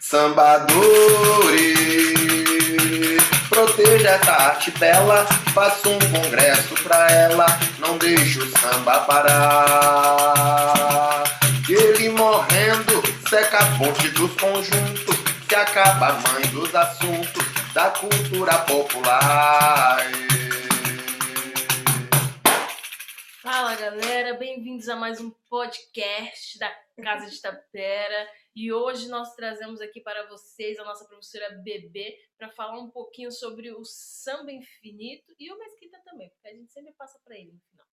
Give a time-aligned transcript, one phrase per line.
[0.00, 1.78] Sambadores,
[3.48, 5.24] proteja essa arte bela,
[5.54, 7.46] faça um congresso pra ela,
[7.78, 10.44] não deixe o samba parar.
[11.68, 15.16] Ele morrendo, seca a fonte dos conjuntos,
[15.48, 19.98] que acaba a mãe dos assuntos da cultura popular.
[23.42, 26.70] Fala galera, bem-vindos a mais um podcast da
[27.02, 28.26] Casa de Tapera.
[28.54, 33.32] E hoje nós trazemos aqui para vocês a nossa professora Bebê para falar um pouquinho
[33.32, 37.50] sobre o samba infinito e o Mesquita também, porque a gente sempre passa para ele
[37.52, 37.86] no final.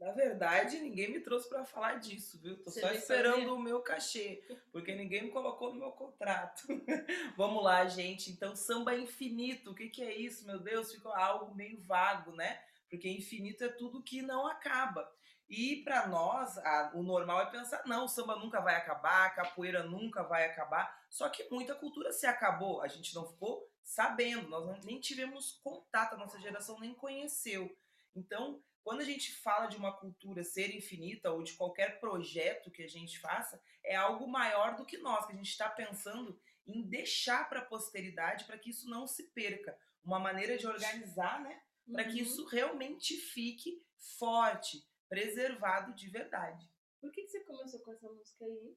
[0.00, 2.56] Na verdade, ninguém me trouxe para falar disso, viu?
[2.56, 3.52] Tô Você só esperando sabia?
[3.52, 6.66] o meu cachê, porque ninguém me colocou no meu contrato.
[7.36, 8.30] Vamos lá, gente.
[8.30, 10.46] Então, samba infinito, o que, que é isso?
[10.46, 12.60] Meu Deus, ficou algo meio vago, né?
[12.88, 15.10] Porque infinito é tudo que não acaba.
[15.48, 19.30] E para nós, a- o normal é pensar, não, o samba nunca vai acabar, a
[19.30, 20.98] capoeira nunca vai acabar.
[21.10, 25.60] Só que muita cultura se acabou, a gente não ficou sabendo, nós não- nem tivemos
[25.62, 27.76] contato, a nossa geração nem conheceu.
[28.16, 32.82] Então, quando a gente fala de uma cultura ser infinita ou de qualquer projeto que
[32.82, 36.82] a gente faça, é algo maior do que nós, que a gente está pensando em
[36.82, 39.78] deixar para a posteridade para que isso não se perca.
[40.02, 41.62] Uma maneira de organizar, né?
[41.92, 42.22] Para que Uhum.
[42.26, 43.82] isso realmente fique
[44.18, 44.82] forte,
[45.14, 46.68] preservado de verdade.
[47.00, 48.76] Por que, que você começou com essa música aí?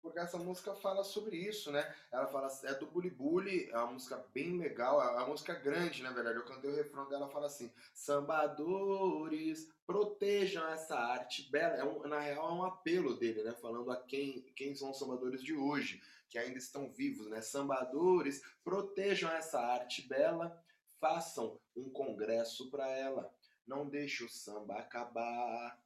[0.00, 1.94] Porque essa música fala sobre isso, né?
[2.10, 6.02] Ela fala, é do Bully Bully, é uma música bem legal, é uma música grande,
[6.02, 6.38] na verdade.
[6.38, 11.74] Eu cantei o refrão dela, fala assim: Sambadores, protejam essa arte bela.
[11.74, 13.52] É um, na real, é um apelo dele, né?
[13.52, 17.42] Falando a quem, quem são os sambadores de hoje, que ainda estão vivos, né?
[17.42, 20.58] Sambadores, protejam essa arte bela,
[20.98, 23.30] façam um congresso para ela.
[23.70, 25.80] Não deixe o samba acabar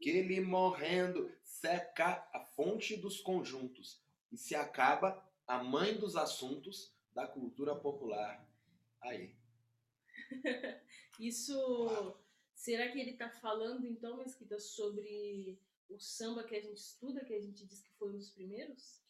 [0.00, 6.92] que ele morrendo seca a fonte dos conjuntos e se acaba a mãe dos assuntos
[7.14, 8.44] da cultura popular.
[9.00, 9.32] Aí.
[11.20, 12.18] Isso.
[12.52, 15.56] Será que ele tá falando então, Mesquita, sobre
[15.88, 19.00] o samba que a gente estuda, que a gente diz que foi um dos primeiros?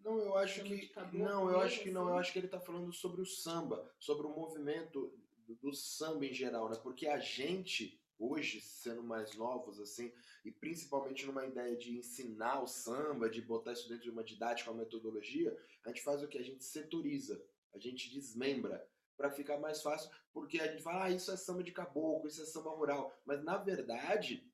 [0.00, 2.18] Não, eu acho que não, eu acho que não, eu assim?
[2.18, 5.16] acho que ele tá falando sobre o samba, sobre o movimento
[5.48, 6.76] do, do samba em geral, né?
[6.82, 10.12] Porque a gente hoje, sendo mais novos assim,
[10.44, 14.70] e principalmente numa ideia de ensinar o samba, de botar isso dentro de uma didática,
[14.70, 17.40] uma metodologia, a gente faz o que a gente setoriza,
[17.72, 18.86] a gente desmembra
[19.16, 22.42] para ficar mais fácil, porque a gente fala, ah, isso é samba de caboclo, isso
[22.42, 24.48] é samba rural, mas na verdade,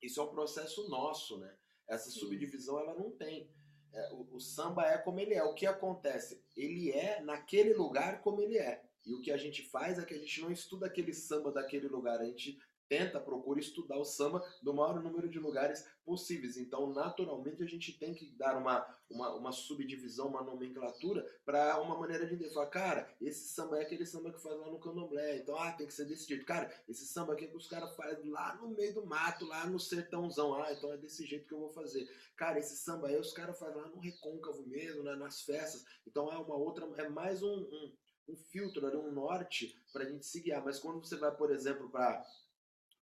[0.00, 1.54] isso é um processo nosso, né?
[1.86, 2.20] Essa Sim.
[2.20, 3.50] subdivisão ela não tem.
[3.92, 5.42] É, o, o samba é como ele é.
[5.42, 6.42] O que acontece?
[6.56, 8.82] Ele é naquele lugar como ele é.
[9.04, 11.88] E o que a gente faz é que a gente não estuda aquele samba daquele
[11.88, 12.58] lugar, a gente
[12.92, 16.58] tenta, procura estudar o samba do maior número de lugares possíveis.
[16.58, 21.98] Então, naturalmente, a gente tem que dar uma, uma, uma subdivisão, uma nomenclatura para uma
[21.98, 22.42] maneira de.
[22.52, 25.38] Falar, cara, esse samba é aquele samba que faz lá no candomblé.
[25.38, 26.44] Então, ah, tem que ser desse jeito.
[26.44, 29.64] Cara, esse samba aqui é que os caras fazem lá no meio do mato, lá
[29.66, 30.54] no sertãozão.
[30.62, 32.06] Ah, então é desse jeito que eu vou fazer.
[32.36, 35.82] Cara, esse samba aí os caras fazem lá no recôncavo mesmo, né, nas festas.
[36.06, 37.92] Então é uma outra, é mais um, um,
[38.28, 40.64] um filtro, ali, um norte pra gente se guiar.
[40.64, 42.24] Mas quando você vai, por exemplo, para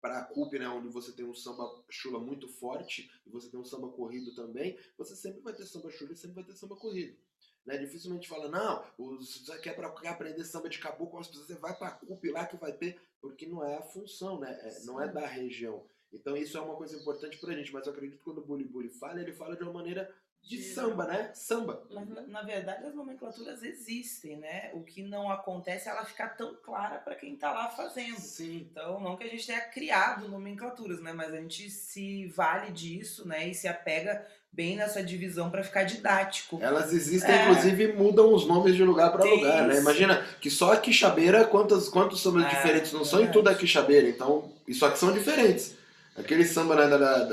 [0.00, 3.58] para a CUP, né, onde você tem um samba chula muito forte e você tem
[3.58, 6.76] um samba corrido também, você sempre vai ter samba chula e sempre vai ter samba
[6.76, 7.18] corrido.
[7.66, 7.76] Né?
[7.78, 11.90] Dificilmente fala, não, os- você quer, pra, aprender samba de caboclo, você vai para a
[11.90, 14.56] CUP lá que vai ter, porque não é a função, né?
[14.62, 15.84] É- não é da região.
[16.12, 18.64] Então isso é uma coisa importante pra gente, mas eu acredito que quando o Bully
[18.64, 20.14] Bully fala, ele fala de uma maneira
[20.48, 21.30] de samba, né?
[21.34, 21.82] Samba.
[21.90, 24.70] Mas, na, na verdade, as nomenclaturas existem, né?
[24.72, 28.18] O que não acontece é ela ficar tão clara para quem tá lá fazendo.
[28.18, 28.66] Sim.
[28.70, 31.12] Então, não que a gente tenha criado nomenclaturas, né?
[31.12, 33.48] Mas a gente se vale disso, né?
[33.48, 36.58] E se apega bem nessa divisão para ficar didático.
[36.62, 37.42] Elas existem, É.
[37.50, 39.74] inclusive, mudam os nomes de lugar para lugar, né?
[39.74, 39.82] isso.
[39.82, 43.38] Imagina que só a Quixabeira, quantos, quantos sambas É, diferentes não são, e verdade.
[43.38, 44.08] tudo é Quixabeira.
[44.08, 45.76] Então, e só que são diferentes.
[46.18, 47.24] Aquele samba né, da, da,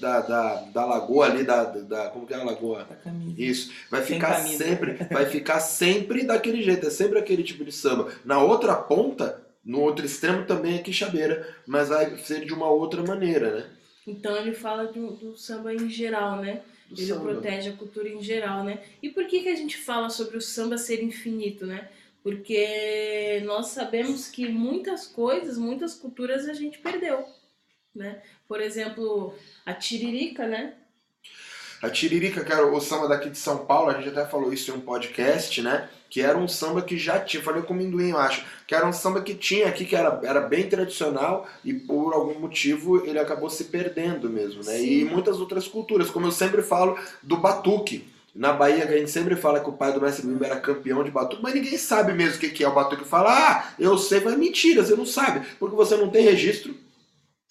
[0.00, 2.08] da, da, da lagoa ali, da, da.
[2.10, 2.84] Como que é a lagoa?
[2.84, 3.34] Da camisa.
[3.40, 3.72] Isso.
[3.90, 4.64] Vai ficar camisa.
[4.64, 8.12] sempre, vai ficar sempre daquele jeito, é sempre aquele tipo de samba.
[8.24, 13.02] Na outra ponta, no outro extremo também é quixabeira, mas vai ser de uma outra
[13.02, 13.70] maneira, né?
[14.06, 16.60] Então ele fala do, do samba em geral, né?
[16.90, 17.32] Do Ele samba.
[17.32, 18.82] protege a cultura em geral, né?
[19.02, 21.88] E por que, que a gente fala sobre o samba ser infinito, né?
[22.22, 27.24] Porque nós sabemos que muitas coisas, muitas culturas a gente perdeu,
[27.94, 28.20] né?
[28.48, 30.74] Por exemplo, a tiririca, né?
[31.84, 34.70] A Tiririca, que era o samba daqui de São Paulo, a gente até falou isso
[34.70, 35.86] em um podcast, né?
[36.08, 38.86] Que era um samba que já tinha, falei com o Minduim, eu acho, que era
[38.86, 43.18] um samba que tinha aqui, que era, era bem tradicional e por algum motivo ele
[43.18, 44.80] acabou se perdendo mesmo, né?
[44.80, 45.04] E Sim.
[45.04, 48.08] muitas outras culturas, como eu sempre falo do batuque.
[48.34, 51.10] Na Bahia, a gente sempre fala que o pai do mestre Bimba era campeão de
[51.10, 53.04] batuque, mas ninguém sabe mesmo o que que é o batuque.
[53.04, 56.74] Fala, ah, eu sei, mas mentira, você não sabe, porque você não tem registro.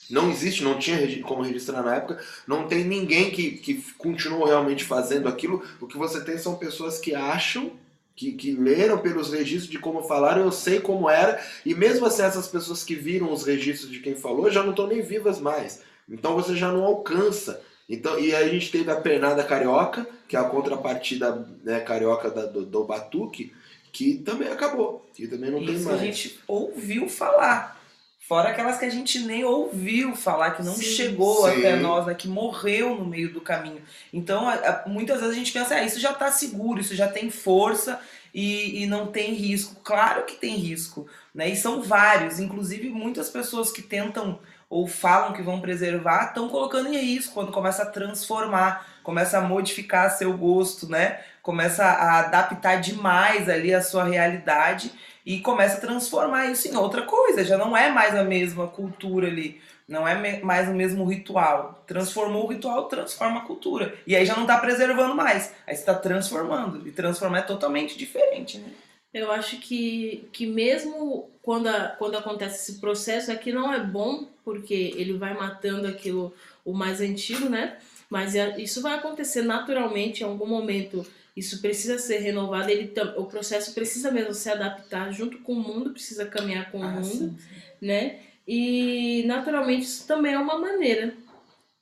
[0.10, 4.84] Não existe, não tinha como registrar na época, não tem ninguém que, que continuou realmente
[4.84, 5.64] fazendo aquilo.
[5.80, 7.72] O que você tem são pessoas que acham,
[8.16, 12.22] que, que leram pelos registros de como falaram, eu sei como era, e mesmo assim
[12.22, 15.82] essas pessoas que viram os registros de quem falou já não estão nem vivas mais.
[16.10, 17.62] Então você já não alcança.
[17.90, 22.30] Então, e aí a gente teve a pernada carioca, que é a contrapartida né, carioca
[22.30, 23.54] da- do, do batuque,
[23.92, 26.00] que também acabou, que também não tem Isso mais.
[26.02, 27.83] a gente ouviu falar.
[28.28, 30.84] Fora aquelas que a gente nem ouviu falar, que não Sim.
[30.84, 31.58] chegou Sim.
[31.60, 33.82] até nós, né, que morreu no meio do caminho.
[34.14, 37.08] Então, a- a- muitas vezes a gente pensa, ah, isso já está seguro, isso já
[37.08, 38.00] tem força
[38.34, 39.76] e, e não tem risco.
[39.84, 41.06] Claro que tem risco,
[41.36, 41.50] né?
[41.50, 42.40] E são vários.
[42.40, 44.40] Inclusive, muitas pessoas que tentam
[44.70, 49.42] ou falam que vão preservar estão colocando em risco quando começa a transformar, começa a
[49.42, 51.20] modificar seu gosto, né?
[51.44, 54.92] Começa a adaptar demais ali a sua realidade
[55.26, 57.44] e começa a transformar isso em outra coisa.
[57.44, 59.62] Já não é mais a mesma cultura ali.
[59.88, 61.84] Não é mais o mesmo ritual.
[61.88, 63.94] Transformou o ritual, transforma a cultura.
[64.08, 65.52] E aí já não tá preservando mais.
[65.68, 66.88] Aí você tá transformando.
[66.88, 68.70] E transformar é totalmente diferente, né?
[69.14, 74.26] Eu acho que, que mesmo quando, a- quando acontece esse processo, aqui não é bom,
[74.44, 76.34] porque ele vai matando aquilo,
[76.66, 77.78] o mais antigo, né?
[78.10, 81.06] Mas é- isso vai acontecer naturalmente em algum momento.
[81.36, 82.70] Isso precisa ser renovado.
[82.70, 86.84] Ele, o processo precisa mesmo se adaptar junto com o mundo, precisa caminhar com o
[86.84, 87.38] Ah, mundo, sim.
[87.82, 88.20] né?
[88.48, 91.14] E naturalmente isso também é uma maneira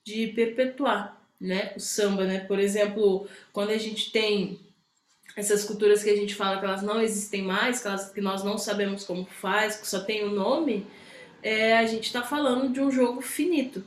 [0.06, 1.74] de perpetuar, né?
[1.76, 2.40] O samba, né?
[2.42, 4.60] Por exemplo, quando a gente tem
[5.36, 8.44] essas culturas que a gente fala que elas não existem mais, que, elas, que nós
[8.44, 10.86] não sabemos como faz, que só tem o nome,
[11.44, 13.84] é, a gente está falando de um jogo finito,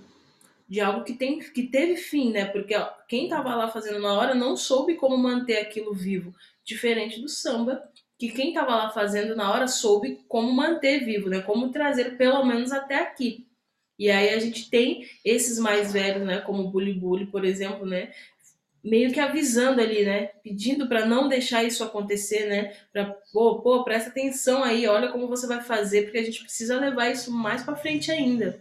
[0.74, 2.46] de algo que, tem, que teve fim, né?
[2.46, 6.34] Porque ó, quem estava lá fazendo na hora não soube como manter aquilo vivo,
[6.64, 7.80] diferente do samba,
[8.18, 11.42] que quem estava lá fazendo na hora soube como manter vivo, né?
[11.42, 13.46] Como trazer pelo menos até aqui.
[13.96, 16.40] E aí a gente tem esses mais velhos, né?
[16.40, 18.12] Como o Bully Bully, por exemplo, né?
[18.82, 20.26] meio que avisando ali, né?
[20.42, 22.76] Pedindo para não deixar isso acontecer, né?
[23.32, 27.08] Pô, pô, presta atenção aí, olha como você vai fazer, porque a gente precisa levar
[27.10, 28.60] isso mais para frente ainda.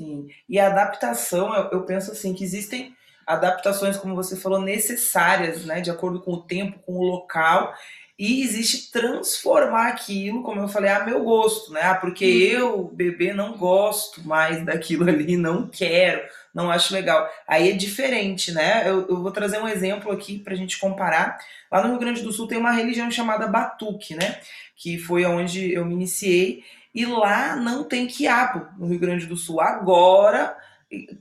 [0.00, 0.28] Sim.
[0.48, 5.82] E a adaptação, eu, eu penso assim, que existem adaptações, como você falou, necessárias, né?
[5.82, 7.74] De acordo com o tempo, com o local.
[8.18, 11.82] E existe transformar aquilo, como eu falei, a meu gosto, né?
[11.82, 16.22] Ah, porque eu, bebê, não gosto mais daquilo ali, não quero,
[16.54, 17.28] não acho legal.
[17.46, 18.88] Aí é diferente, né?
[18.88, 21.38] Eu, eu vou trazer um exemplo aqui pra gente comparar.
[21.70, 24.40] Lá no Rio Grande do Sul tem uma religião chamada Batuque, né?
[24.76, 26.62] Que foi onde eu me iniciei.
[26.94, 29.60] E lá não tem quiabo no Rio Grande do Sul.
[29.60, 30.56] Agora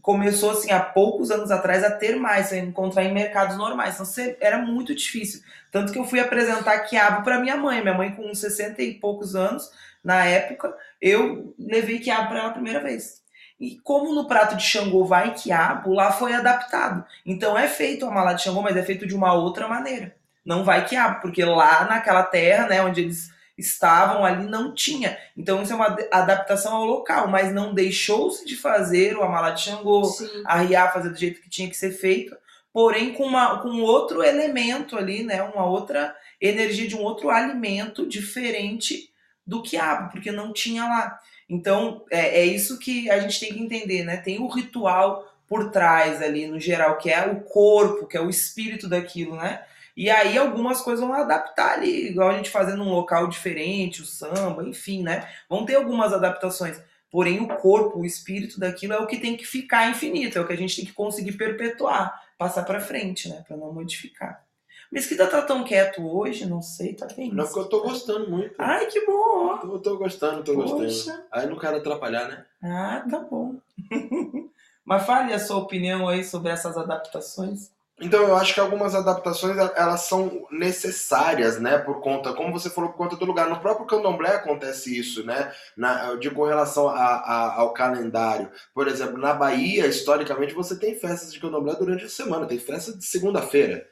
[0.02, 4.00] começou assim há poucos anos atrás a ter mais, você encontrar em mercados normais.
[4.00, 5.42] Então era muito difícil.
[5.72, 7.82] Tanto que eu fui apresentar quiabo para minha mãe.
[7.82, 9.70] Minha mãe com uns 60 e poucos anos,
[10.04, 13.22] na época, eu levei quiabo para ela a primeira vez.
[13.60, 17.06] E como no prato de Xangô vai quiabo, lá foi adaptado.
[17.26, 20.16] Então é feito a mala de Xangô, mas é feito de uma outra maneira.
[20.46, 25.18] Não vai quiabo, porque lá naquela terra, né, onde eles estavam ali não tinha.
[25.36, 29.52] Então isso é uma ad- adaptação ao local, mas não deixou-se de fazer o amalá
[29.52, 30.28] de Xangô, Sim.
[30.46, 32.36] arriar, fazer do jeito que tinha que ser feito,
[32.74, 38.08] porém com, uma, com outro elemento ali, né, uma outra energia de um outro alimento
[38.08, 39.10] diferente
[39.46, 41.20] do quiabo, porque não tinha lá.
[41.50, 44.18] Então é, é isso que a gente tem que entender, né?
[44.18, 48.30] Tem o ritual por trás ali, no geral, que é o corpo, que é o
[48.30, 49.64] espírito daquilo, né?
[49.96, 54.06] E aí algumas coisas vão adaptar ali, igual a gente fazendo num local diferente, o
[54.06, 55.28] samba, enfim, né?
[55.50, 56.82] Vão ter algumas adaptações.
[57.12, 60.48] Porém, o corpo, o espírito daquilo é o que tem que ficar infinito, é o
[60.48, 63.44] que a gente tem que conseguir perpetuar, passar pra frente, né?
[63.48, 64.44] Pra não modificar.
[64.92, 67.32] Mesquita tá tão quieto hoje, não sei, tá bem.
[67.32, 68.56] Não, porque eu tô gostando muito.
[68.58, 69.60] Ai, que bom.
[69.64, 70.84] Eu tô gostando, tô gostando.
[70.84, 71.26] Poxa.
[71.32, 72.46] Aí não quero atrapalhar, né?
[72.64, 73.56] Ah, tá bom.
[74.84, 77.72] Mas fale a sua opinião aí sobre essas adaptações.
[78.02, 81.78] Então eu acho que algumas adaptações elas são necessárias, né?
[81.78, 83.50] Por conta, como você falou, por conta do lugar.
[83.50, 85.54] No próprio candomblé acontece isso, né?
[85.76, 88.50] Na, eu digo com relação a, a- ao calendário.
[88.74, 92.46] Por exemplo, na Bahia, historicamente, você tem festas de candomblé durante a semana.
[92.48, 93.86] Tem festa de segunda-feira.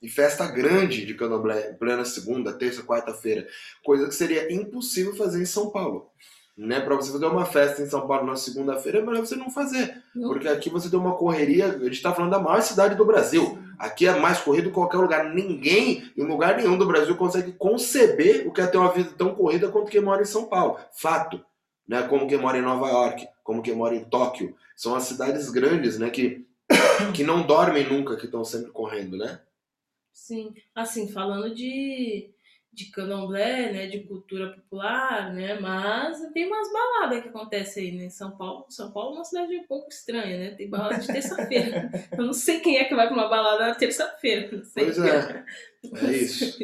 [0.00, 3.46] E festa grande de candomblé, plena segunda, terça, quarta-feira.
[3.84, 6.10] Coisa que seria impossível fazer em São Paulo.
[6.56, 6.80] Né?
[6.80, 10.02] Para você fazer uma festa em São Paulo na segunda-feira, é melhor você não fazer.
[10.14, 10.28] Não.
[10.28, 13.58] Porque aqui você tem uma correria, a gente está falando da maior cidade do Brasil.
[13.78, 15.34] Aqui é mais corrido que qualquer lugar.
[15.34, 19.34] Ninguém, em lugar nenhum do Brasil, consegue conceber o que é ter uma vida tão
[19.34, 20.78] corrida quanto quem mora em São Paulo.
[20.92, 21.44] Fato.
[21.88, 22.02] Né?
[22.02, 24.54] Como quem mora em Nova York, como quem mora em Tóquio.
[24.76, 26.10] São as cidades grandes, né?
[26.10, 26.46] Que,
[27.14, 29.40] que não dormem nunca, que estão sempre correndo, né?
[30.12, 32.30] Sim, assim, falando de,
[32.72, 38.04] de candomblé, né, de cultura popular, né, mas tem umas baladas que acontecem aí, né,
[38.06, 38.64] em São Paulo.
[38.70, 41.90] São Paulo é uma cidade um pouco estranha, né, tem balada de terça-feira.
[42.16, 44.84] Eu não sei quem é que vai pra uma balada na terça-feira, não sei.
[44.84, 45.44] Pois é,
[45.94, 46.58] é isso.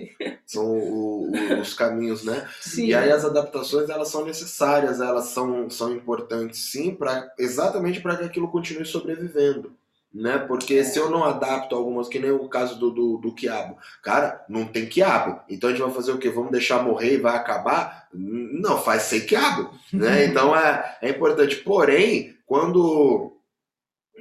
[0.47, 2.49] São o- o- os caminhos, né?
[2.61, 8.00] Sim, E aí as adaptações elas são necessárias, elas são, são importantes sim, para exatamente
[8.00, 9.77] para que aquilo continue sobrevivendo.
[10.12, 10.38] Né?
[10.38, 14.45] Porque se eu não adapto algumas, que nem o caso do, do, do quiabo, cara,
[14.49, 15.41] não tem quiabo.
[15.49, 16.31] Então a gente vai fazer o quê?
[16.31, 18.09] Vamos deixar morrer e vai acabar?
[18.12, 19.71] Não, faz sem quiabo.
[19.93, 20.25] Né?
[20.29, 21.57] Então é, é importante.
[21.57, 23.38] Porém, quando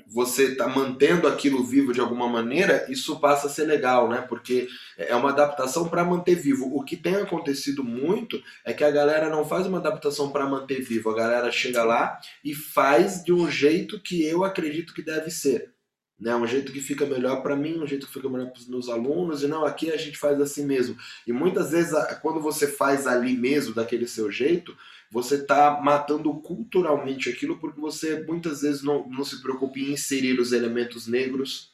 [0.06, 4.22] você está mantendo aquilo vivo de alguma maneira, isso passa a ser legal, né?
[4.22, 4.68] Porque
[4.98, 6.70] é uma adaptação para manter vivo.
[6.76, 10.82] O que tem acontecido muito é que a galera não faz uma adaptação para manter
[10.82, 11.10] vivo.
[11.10, 15.74] A galera chega lá e faz de um jeito que eu acredito que deve ser.
[16.20, 16.36] Né?
[16.36, 18.90] Um jeito que fica melhor para mim, um jeito que fica melhor para os meus
[18.90, 19.44] alunos.
[19.44, 20.98] E não, aqui a gente faz assim mesmo.
[21.26, 24.76] E muitas vezes, quando você faz ali mesmo, daquele seu jeito,
[25.12, 30.40] você está matando culturalmente aquilo porque você muitas vezes não, não se preocupa em inserir
[30.40, 31.72] os elementos negros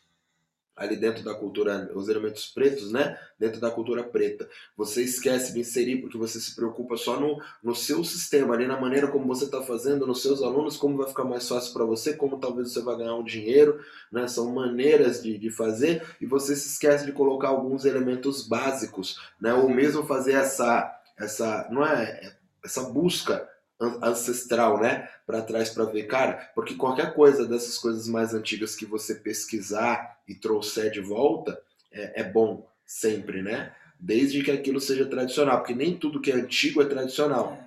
[0.75, 3.17] ali dentro da cultura, os elementos pretos, né?
[3.39, 4.49] Dentro da cultura preta.
[4.75, 8.79] Você esquece de inserir porque você se preocupa só no, no seu sistema, ali na
[8.79, 12.15] maneira como você está fazendo, nos seus alunos, como vai ficar mais fácil para você,
[12.15, 13.79] como talvez você vai ganhar um dinheiro,
[14.11, 14.27] né?
[14.27, 19.53] São maneiras de, de fazer e você se esquece de colocar alguns elementos básicos, né?
[19.53, 23.47] Ou mesmo fazer essa, essa, não é, essa busca
[23.79, 25.09] ancestral, né?
[25.25, 30.19] Para trás para ver, cara, porque qualquer coisa dessas coisas mais antigas que você pesquisar
[30.27, 31.59] e trouxer de volta
[31.91, 33.73] é, é bom sempre, né?
[33.99, 37.57] Desde que aquilo seja tradicional, porque nem tudo que é antigo é tradicional.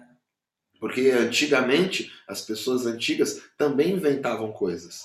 [0.81, 5.05] Porque antigamente, as pessoas antigas também inventavam coisas.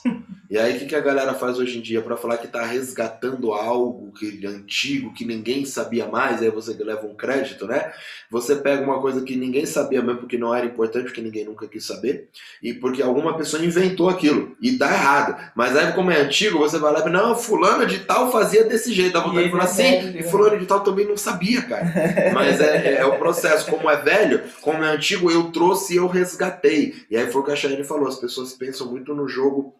[0.49, 2.65] E aí, o que, que a galera faz hoje em dia para falar que está
[2.65, 7.93] resgatando algo que antigo, que ninguém sabia mais, aí você leva um crédito, né?
[8.29, 11.67] Você pega uma coisa que ninguém sabia mesmo, porque não era importante, porque ninguém nunca
[11.69, 12.27] quis saber,
[12.61, 15.51] e porque alguma pessoa inventou aquilo, e dá errado.
[15.55, 18.65] Mas aí, como é antigo, você vai lá e fala, não, fulano de tal fazia
[18.65, 19.13] desse jeito.
[19.13, 20.23] Dá vontade de falar é assim, velho, e né?
[20.23, 21.85] fulano de tal também não sabia, cara.
[22.33, 23.69] Mas é, é o processo.
[23.69, 25.61] Como é velho, como é antigo, eu trouxe
[25.91, 27.06] e eu resgatei.
[27.10, 29.75] E aí foi o que a Chayane falou: as pessoas pensam muito no jogo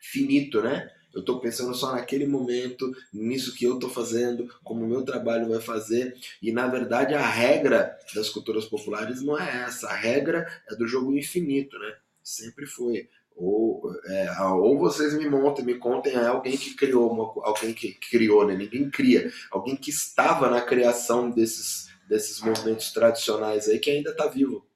[0.00, 0.90] finito, né?
[1.12, 5.48] Eu tô pensando só naquele momento, nisso que eu tô fazendo, como o meu trabalho
[5.48, 6.16] vai fazer.
[6.40, 9.88] E na verdade a regra das culturas populares não é essa.
[9.88, 11.96] A regra é do jogo infinito, né?
[12.22, 13.08] Sempre foi.
[13.34, 17.94] Ou, é, ou vocês me montem, me contem é alguém que criou uma, alguém que
[17.94, 18.54] criou, né?
[18.54, 24.26] Ninguém cria, alguém que estava na criação desses, desses movimentos tradicionais aí que ainda está
[24.26, 24.66] vivo,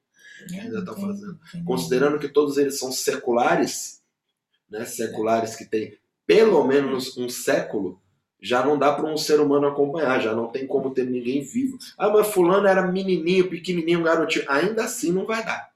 [0.49, 1.38] que ainda está fazendo.
[1.64, 4.03] Considerando que todos eles são seculares,
[4.71, 4.85] né?
[4.85, 8.00] Seculares que têm pelo menos um século,
[8.41, 11.79] já não dá para um ser humano acompanhar, já não tem como ter ninguém vivo.
[11.97, 15.73] Ah, mas fulano era menininho, pequenininho, garotinho, ainda assim não vai dar.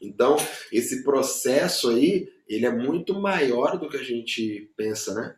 [0.00, 0.36] Então,
[0.70, 5.36] esse processo aí, ele é muito maior do que a gente pensa, né?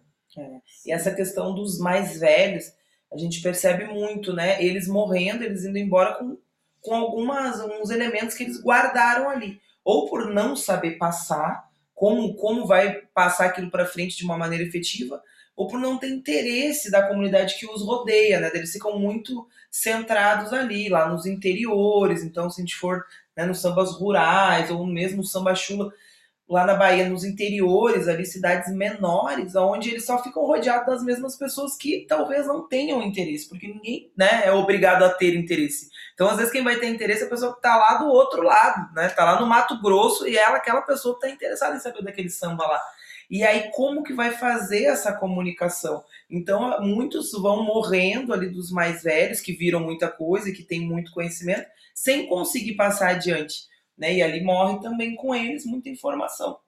[0.85, 2.73] E essa questão dos mais velhos,
[3.11, 4.63] a gente percebe muito, né?
[4.63, 6.37] Eles morrendo, eles indo embora com,
[6.81, 9.61] com algumas, alguns elementos que eles guardaram ali.
[9.85, 14.65] Ou por não saber passar, como, como vai passar aquilo para frente de uma maneira
[14.65, 15.23] efetiva,
[15.57, 18.51] ou por não ter interesse da comunidade que os rodeia, né?
[18.53, 22.23] Eles ficam muito centrados ali, lá nos interiores.
[22.23, 23.05] Então, se a gente for
[23.35, 25.93] né, nos sambas rurais, ou mesmo samba chula,
[26.49, 31.37] lá na Bahia, nos interiores, ali, cidades menores, onde eles só ficam rodeados das mesmas
[31.37, 35.89] pessoas que talvez não tenham interesse, porque ninguém né, é obrigado a ter interesse.
[36.15, 38.43] Então, às vezes, quem vai ter interesse é a pessoa que está lá do outro
[38.43, 39.09] lado, né?
[39.09, 42.31] Tá lá no Mato Grosso e ela, aquela pessoa que está interessada em saber daquele
[42.31, 42.81] samba lá.
[43.29, 46.05] E aí, como que vai fazer essa comunicação?
[46.31, 51.13] Então, muitos vão morrendo ali dos mais velhos, que viram muita coisa que têm muito
[51.13, 54.15] conhecimento, sem conseguir passar adiante né?
[54.15, 56.59] E ali morre também com eles muita informação.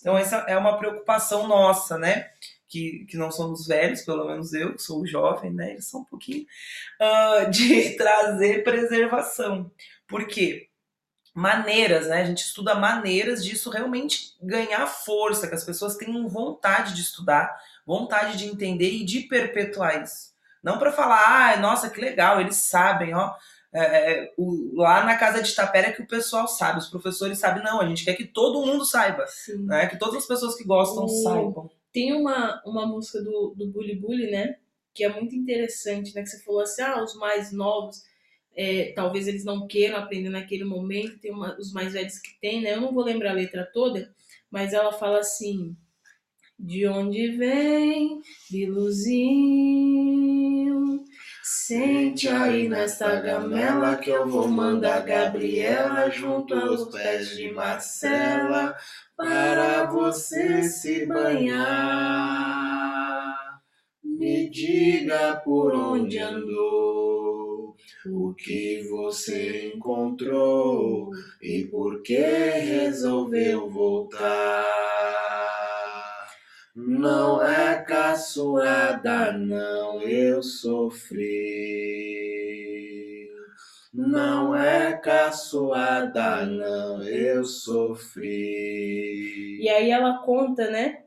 [0.00, 2.30] Então essa é uma preocupação nossa, né?
[2.68, 5.72] Que, que não somos velhos, pelo menos eu, que sou jovem, né?
[5.72, 6.46] Eles são um pouquinho,
[7.00, 9.70] uh, de trazer preservação.
[10.06, 10.68] Por quê?
[11.34, 12.22] Maneiras, né?
[12.22, 17.54] A gente estuda maneiras disso realmente ganhar força, que as pessoas tenham vontade de estudar,
[17.86, 20.32] vontade de entender e de perpetuar isso.
[20.62, 23.34] Não para falar, ah, nossa, que legal, eles sabem, ó.
[23.74, 27.80] É, o, lá na casa de Tapera que o pessoal sabe, os professores sabem, não,
[27.80, 29.64] a gente quer que todo mundo saiba, Sim.
[29.64, 29.86] né?
[29.88, 31.70] Que todas as pessoas que gostam O- saibam.
[31.92, 34.56] Tem uma, uma música do, do Bully Bully, né?
[34.94, 36.22] Que é muito interessante, né?
[36.22, 38.02] Que você falou assim, ah, os mais novos,
[38.56, 42.62] é, talvez eles não queiram aprender naquele momento, tem uma, os mais velhos que tem,
[42.62, 42.74] né?
[42.74, 44.14] Eu não vou lembrar a letra toda,
[44.50, 45.76] mas ela fala assim,
[46.58, 49.14] de onde vem, Biluzinho,
[51.46, 58.74] Sente aí nessa gamela que eu vou mandar Gabriela junto aos pés de Marcela
[59.14, 61.60] para você se banhar.
[64.02, 71.10] Me diga por onde andou, o que você encontrou
[71.42, 75.43] e por que resolveu voltar.
[76.74, 81.24] Não é caçoada, não, eu sofri.
[83.92, 88.32] Não é caçoada, não, eu sofri.
[89.62, 91.04] E aí ela conta, né,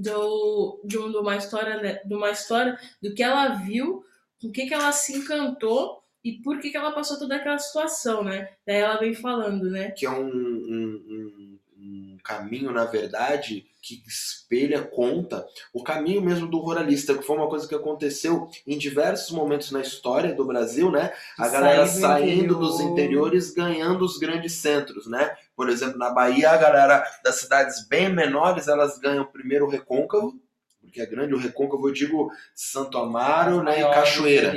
[0.00, 4.04] do, de um- de uma história, né, de uma história do que ela viu,
[4.40, 7.58] com o que, que ela se encantou e por que, que ela passou toda aquela
[7.58, 8.50] situação, né?
[8.66, 9.90] Daí ela vem falando, né?
[9.92, 16.46] que é um, um- um- um caminho, na verdade, que espelha, conta o caminho mesmo
[16.46, 20.88] do ruralista, que foi uma coisa que aconteceu em diversos momentos na história do Brasil,
[20.90, 21.12] né?
[21.36, 22.92] A galera Sair do saindo dos interior.
[22.92, 25.36] interiores, ganhando os grandes centros, né?
[25.56, 30.32] Por exemplo, na Bahia, a galera das cidades bem menores, elas ganham primeiro o recôncavo,
[30.80, 33.80] porque é grande o recôncavo, eu digo Santo Amaro, né?
[33.80, 34.54] E Cachoeira,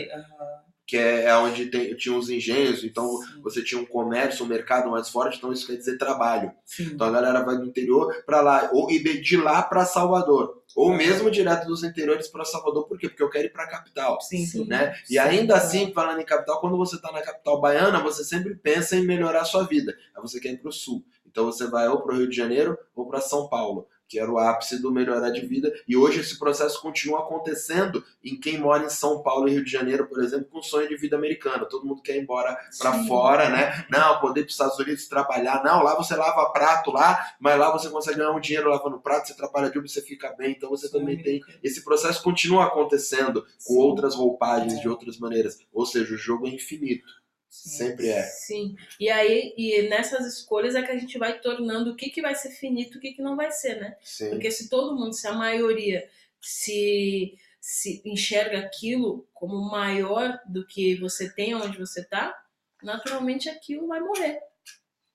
[0.86, 4.89] que é onde tem, tinha os engenhos, então sim, você tinha um comércio, um mercado
[4.89, 6.51] mais forte, então isso quer dizer trabalho.
[6.63, 6.84] sim.
[6.94, 10.94] Então a galera vai do interior para lá, ou e de, lá para Salvador, ou
[10.94, 13.10] mesmo direto dos interiores para Salvador, por quê?
[13.10, 14.22] Porque eu quero ir para a capital.
[14.22, 14.65] Sim, Sim.
[14.65, 14.96] Né?
[15.10, 18.96] E ainda assim, falando em capital, quando você está na capital baiana, você sempre pensa
[18.96, 19.96] em melhorar a sua vida.
[20.15, 21.04] Aí você quer ir para o sul.
[21.25, 24.32] Então você vai ou para o Rio de Janeiro ou para São Paulo, que era
[24.32, 25.74] o ápice do melhorar de vida.
[25.88, 29.72] E hoje esse processo continua acontecendo em quem mora em São Paulo e Rio de
[29.72, 31.66] Janeiro, por exemplo, com sonho de vida americana.
[31.66, 33.08] Todo mundo quer ir embora para Sim.
[33.08, 33.86] fora, né?
[33.90, 35.64] Não, poder ir para os Estados Unidos trabalhar.
[35.64, 39.28] Não, lá você lava prato lá, mas lá você consegue ganhar um dinheiro lavando prato,
[39.28, 40.52] você trabalha de Uber, você fica bem.
[40.52, 41.42] Então você também tem.
[41.64, 43.80] Esse processo continua acontecendo com Sim.
[43.80, 44.82] outras roupagens, É.
[44.82, 45.58] de outras maneiras.
[45.74, 47.06] Ou seja, o jogo é infinito.
[47.55, 48.22] Sempre é.
[48.24, 48.75] Sim.
[49.00, 52.35] E aí, e nessas escolhas é que a gente vai tornando o que, que vai
[52.35, 53.98] ser finito e o que, que não vai ser, né?
[54.03, 54.29] Sim.
[54.29, 56.07] Porque se todo mundo, se a maioria
[56.41, 62.37] se, se enxerga aquilo como maior do que você tem onde você tá,
[62.83, 64.39] naturalmente aquilo vai morrer.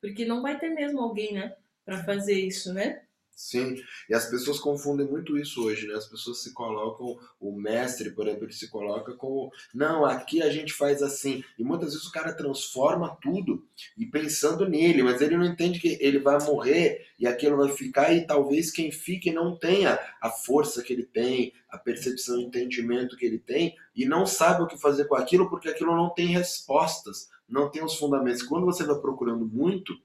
[0.01, 1.55] Porque não vai ter mesmo alguém, né?
[1.85, 3.03] Pra fazer isso, né?
[3.41, 5.95] Sim, e as pessoas confundem muito isso hoje, né?
[5.95, 10.51] As pessoas se colocam, o mestre, por exemplo, ele se coloca como, não, aqui a
[10.51, 11.43] gente faz assim.
[11.59, 15.97] E muitas vezes o cara transforma tudo e pensando nele, mas ele não entende que
[16.03, 20.83] ele vai morrer e aquilo vai ficar e talvez quem fique não tenha a força
[20.83, 24.79] que ele tem, a percepção e entendimento que ele tem e não sabe o que
[24.79, 28.43] fazer com aquilo porque aquilo não tem respostas, não tem os fundamentos.
[28.43, 29.99] Quando você vai procurando muito,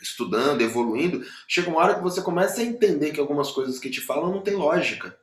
[0.00, 4.00] estudando, evoluindo, chega uma hora que você começa a entender que algumas coisas que te
[4.00, 5.16] falam não tem lógica.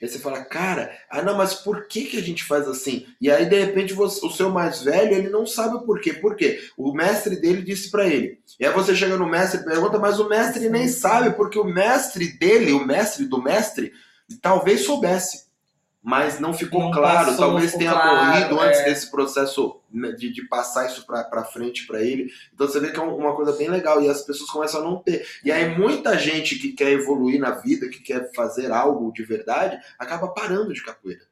[0.00, 3.06] E você fala, cara, ah não, mas por que, que a gente faz assim?
[3.20, 6.12] E aí, de repente, você- o seu mais velho, ele não sabe o porquê.
[6.12, 6.60] Por quê?
[6.76, 8.38] O mestre dele disse pra ele.
[8.60, 11.64] E aí você chega no mestre e pergunta, mas o mestre nem sabe, porque o
[11.64, 13.92] mestre dele, o mestre do mestre,
[14.42, 15.45] talvez soubesse.
[16.08, 18.84] Mas não ficou Não claro, passou, talvez ficou tenha claro, morrido antes é.
[18.84, 19.80] desse processo
[20.16, 22.30] de, de passar isso pra, pra frente pra ele.
[22.54, 24.84] Então você vê que é um- uma coisa bem legal e as pessoas começam a
[24.84, 25.26] não ter.
[25.44, 29.80] E aí muita gente que quer evoluir na vida, que quer fazer algo de verdade,
[29.98, 31.22] acaba parando de capoeira.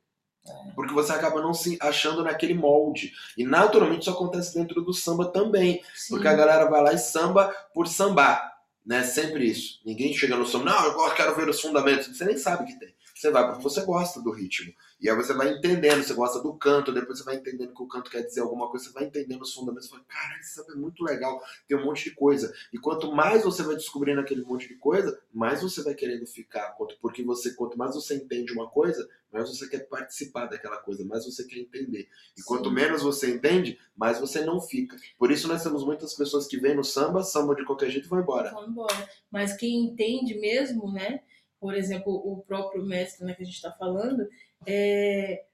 [0.75, 3.13] Porque você acaba não se achando naquele molde.
[3.39, 5.83] E naturalmente isso acontece dentro do samba também.
[5.95, 6.15] Sim.
[6.15, 8.53] Porque a galera vai lá e samba por sambar.
[8.85, 9.05] Né?
[9.05, 9.81] Sempre isso.
[9.87, 12.09] Ninguém chega no samba, não, eu quero ver os fundamentos.
[12.09, 12.93] Você nem sabe que tem.
[13.25, 14.71] Você vai porque você gosta do ritmo.
[15.01, 17.87] E aí você vai entendendo, você gosta do canto, depois você vai entendendo que o
[17.87, 20.73] canto quer dizer alguma coisa, você vai entendendo os fundamentos, você fala, cara, esse samba
[20.73, 22.53] é muito legal, tem um monte de coisa.
[22.71, 26.73] E quanto mais você vai descobrindo aquele monte de coisa, mais você vai querendo ficar.
[26.73, 31.05] Quanto- Porque você, quanto mais você entende uma coisa, mais você quer participar daquela coisa,
[31.05, 32.09] mais você quer entender.
[32.39, 32.75] E quanto Sim.
[32.75, 34.97] menos você entende, mais você não fica.
[35.19, 38.09] Por isso nós temos muitas pessoas que vêm no samba, samba de qualquer jeito e
[38.09, 38.53] vão embora.
[38.53, 39.09] Vão embora.
[39.31, 41.21] Mas quem entende mesmo, né?
[41.65, 44.29] Por exemplo, o próprio mestre né, que a gente está falando,
[44.67, 45.47] é,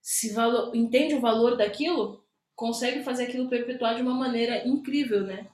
[0.00, 2.24] se valo- entende o valor daquilo,
[2.56, 5.48] consegue fazer aquilo perpetuar de uma maneira incrível, né?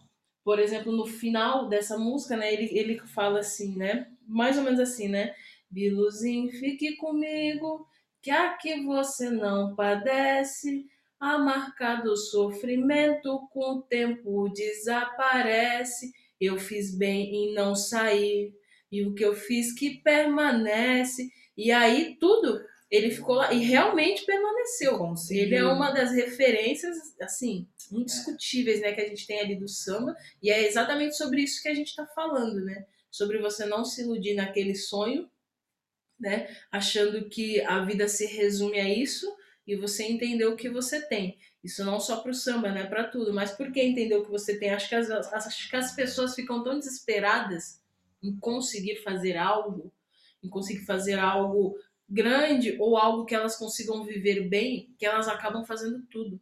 [0.44, 4.08] Por exemplo, no final dessa música, né, ele, ele fala assim, né?
[4.26, 5.34] Mais ou menos assim, né?
[5.70, 7.86] Biluzinho, fique comigo,
[8.22, 10.86] que aqui você não padece.
[11.20, 16.12] A marca do sofrimento com o tempo desaparece.
[16.40, 18.52] Eu fiz bem em não sair.
[18.92, 21.32] E o que eu fiz que permanece.
[21.56, 24.98] E aí tudo, ele ficou lá e realmente permaneceu.
[24.98, 25.44] Conseguiu.
[25.44, 30.14] Ele é uma das referências, assim, indiscutíveis, né, que a gente tem ali do samba.
[30.42, 32.84] E é exatamente sobre isso que a gente está falando, né?
[33.10, 35.30] Sobre você não se iludir naquele sonho,
[36.20, 36.54] né?
[36.70, 39.34] Achando que a vida se resume a isso
[39.66, 41.38] e você entender o que você tem.
[41.64, 42.84] Isso não só para o samba, né?
[42.86, 43.32] Para tudo.
[43.32, 44.68] Mas por que entender o que você tem?
[44.68, 47.81] Acho que as, acho que as pessoas ficam tão desesperadas
[48.22, 49.92] em conseguir fazer algo,
[50.42, 51.76] em conseguir fazer algo
[52.08, 56.40] grande ou algo que elas consigam viver bem, que elas acabam fazendo tudo.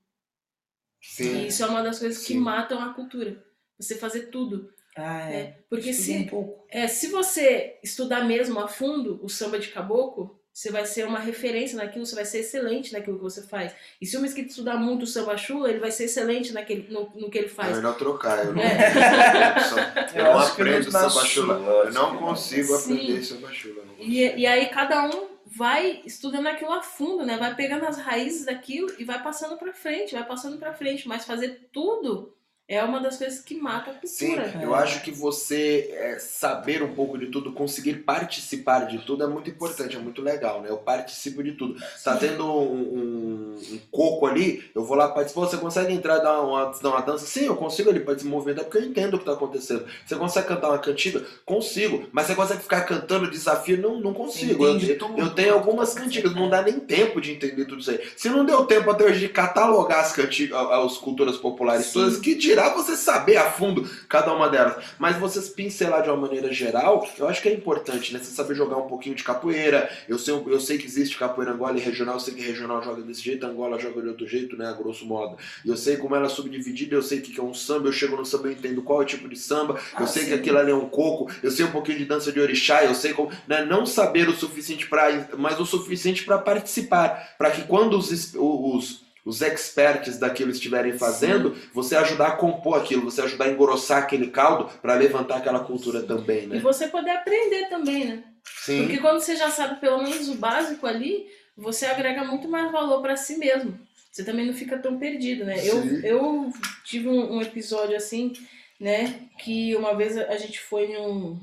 [1.01, 1.45] Sim.
[1.45, 2.41] E isso é uma das coisas que Sim.
[2.41, 3.45] matam a cultura.
[3.79, 4.73] Você fazer tudo.
[4.97, 5.33] Ah, é.
[5.33, 5.59] né?
[5.69, 6.67] Porque um se, pouco.
[6.69, 11.19] é, se você estudar mesmo a fundo o samba de caboclo, você vai ser uma
[11.19, 13.73] referência naquilo, você vai ser excelente naquilo que você faz.
[13.99, 17.11] E se o mesquita estudar muito o samba chula, ele vai ser excelente naquele, no,
[17.15, 17.77] no que ele É faz.
[17.77, 18.45] melhor trocar.
[18.45, 18.93] Eu não, É.
[20.15, 21.55] eu não acho que aprendo samba chula.
[21.87, 22.93] Eu não que- consigo Sim.
[22.95, 23.83] aprender samba chula.
[23.99, 27.39] E, e aí cada um vai estudando aquilo a fundo, né?
[27.39, 31.09] Vai pegando as raízes daquilo e vai passando pra frente, vai passando pra frente.
[31.09, 32.35] Mas fazer tudo
[32.73, 34.61] é uma das coisas que mata a Sim, cultura.
[34.63, 39.27] eu acho que você é, saber um pouco de tudo, conseguir participar de tudo é
[39.27, 40.71] muito importante, é muito legal, né?
[40.71, 41.75] Eu participo de tudo.
[42.05, 45.41] Tá tendo um, um- um coco ali, eu vou lá participar.
[45.47, 47.27] Você consegue entrar e dar uma, dar uma dança?
[47.27, 49.85] Sim, eu consigo ali participar se movimentar porque eu entendo o que tá acontecendo.
[50.07, 51.25] Você consegue cantar uma cantiga?
[51.47, 52.07] Consigo.
[52.13, 53.79] Mas você consegue ficar cantando desafio?
[53.81, 54.65] Não, não consigo.
[54.65, 54.79] Eu,
[55.17, 58.01] eu tenho algumas cantigas, não dá nem tempo de entender tudo isso aí.
[58.17, 61.93] Se não deu tempo até hoje de catalogar as cantigas, as culturas populares Sim.
[61.95, 64.85] todas, que dirá você saber a fundo cada uma delas.
[64.99, 68.19] Mas vocês pincelar de uma maneira geral, eu acho que é importante, né?
[68.19, 69.91] Você saber jogar um pouquinho de capoeira.
[70.09, 73.03] Eu sei, eu sei que existe capoeira Angola e regional, eu sei que regional joga
[73.03, 74.67] desse jeito, Angola joga de outro jeito, né?
[74.69, 75.37] A grosso modo.
[75.65, 78.17] Eu sei como ela é subdividida, eu sei o que é um samba, eu chego
[78.17, 80.29] no samba e entendo qual é o tipo de samba, eu Ah, sei sim.
[80.29, 82.95] que aquilo ali é um coco, eu sei um pouquinho de dança de orixá, eu
[82.95, 83.31] sei como.
[83.49, 83.65] Né?
[83.65, 85.29] Não saber o suficiente para.
[85.39, 87.35] mas o suficiente para participar.
[87.39, 93.03] para que quando os, os, os experts daquilo estiverem fazendo, você ajudar a compor aquilo,
[93.03, 96.59] você ajudar a engrossar aquele caldo para levantar aquela cultura também, E né?
[96.61, 98.25] você poder aprender também, né?
[98.45, 98.83] Sim.
[98.83, 103.03] Porque quando você já sabe pelo menos o básico ali, você agrega muito mais valor
[103.03, 103.79] para si mesmo.
[104.11, 105.57] Você também não fica tão perdido, né?
[105.67, 106.01] Eu, Sim.
[106.05, 106.53] eu
[106.85, 108.33] tive um, um episódio assim,
[108.81, 109.29] né?
[109.39, 111.39] Que uma vez a gente foi num,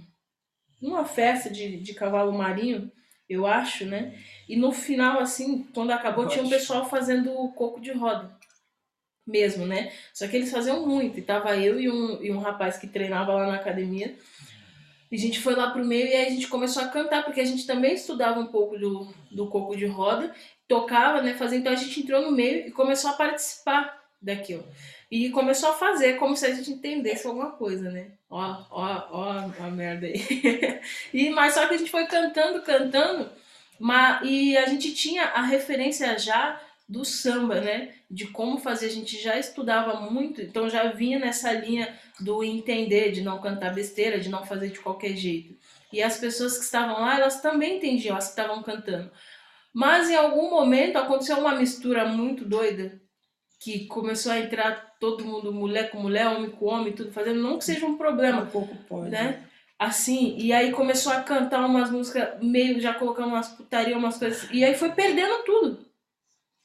[0.82, 2.92] numa festa de, de cavalo marinho,
[3.30, 4.18] eu acho, né?
[4.48, 8.36] E no final, assim, quando acabou, tinha um pessoal fazendo coco de roda.
[9.26, 9.92] Mesmo, né?
[10.13, 11.20] Só que eles faziam muito.
[11.20, 14.16] E tava eu e um, e um rapaz que treinava lá na academia.
[15.12, 17.42] E a gente foi lá pro meio e aí a gente começou a cantar, porque
[17.42, 20.34] a gente também estudava um pouco do, do coco de roda,
[20.68, 21.34] tocava, né?
[21.34, 24.66] Fazia, então a gente entrou no meio e começou a participar daquilo.
[25.10, 28.12] E começou a fazer como se a gente entendesse alguma coisa, né?
[28.30, 30.22] Ó, ó, ó a merda aí.
[31.13, 33.30] e, mas só que a gente foi cantando, cantando,
[33.80, 37.93] mas, e a gente tinha a referência já do samba, né?
[38.10, 38.88] De como fazer.
[38.88, 43.74] A gente já estudava muito, então já vinha nessa linha do entender, de não cantar
[43.74, 45.56] besteira, de não fazer de qualquer jeito.
[45.91, 49.12] E as pessoas que estavam lá, elas também entendiam, as que estavam cantando.
[49.74, 53.00] Mas em algum momento aconteceu uma mistura muito doida,
[53.60, 57.57] que começou a entrar todo mundo, mulher com mulher, homem com homem, tudo fazendo, não
[57.57, 59.10] que seja um problema, Um pouco pode.
[59.10, 59.43] né?
[59.79, 64.49] Assim, e aí começou a cantar umas músicas meio, já colocando umas putaria, umas coisas,
[64.51, 65.86] e aí foi perdendo tudo.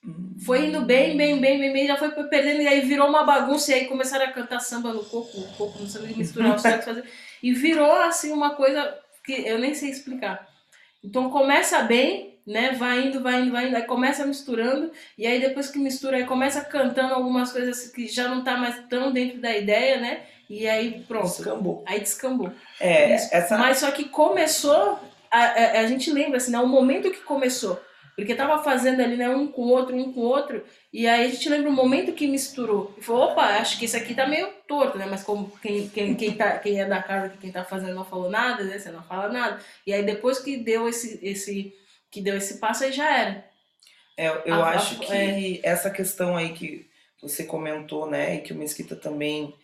[0.05, 0.35] Hum.
[0.45, 3.71] Foi indo bem, bem, bem, bem, bem, já foi perdendo, e aí virou uma bagunça,
[3.71, 6.63] e aí começaram a cantar samba no coco, o coco no samba, e misturar os
[6.63, 7.05] sexos, fazer.
[7.43, 10.49] E virou, assim, uma coisa que eu nem sei explicar.
[11.05, 12.73] Então começa bem, né?
[12.73, 16.25] Vai indo, vai indo, vai indo, aí começa misturando, e aí depois que mistura, aí
[16.25, 20.23] começa cantando algumas coisas que já não tá mais tão dentro da ideia, né?
[20.49, 21.29] E aí pronto.
[21.29, 21.83] Descambou.
[21.87, 22.53] Aí descambou.
[22.79, 23.29] É, Isso.
[23.33, 23.57] essa.
[23.57, 24.99] Mas só que começou,
[25.31, 26.59] a, a, a gente lembra, assim, né?
[26.59, 27.81] O momento que começou.
[28.15, 29.29] Porque tava fazendo ali, né?
[29.31, 30.63] Um com o outro, um com o outro.
[30.93, 32.95] E aí a gente lembra o momento que misturou.
[32.99, 35.07] E falou, opa, acho que isso aqui tá meio torto, né?
[35.09, 38.29] Mas como quem, quem, quem, tá, quem é da casa, quem tá fazendo não falou
[38.29, 38.79] nada, né?
[38.79, 39.59] Você não fala nada.
[39.87, 41.73] E aí depois que deu esse, esse,
[42.13, 43.47] que deu esse passo, aí já era.
[44.17, 45.61] É, eu A- a- acho que é.
[45.63, 46.89] essa questão aí que
[47.21, 49.55] você comentou, né, e que o Mesquita também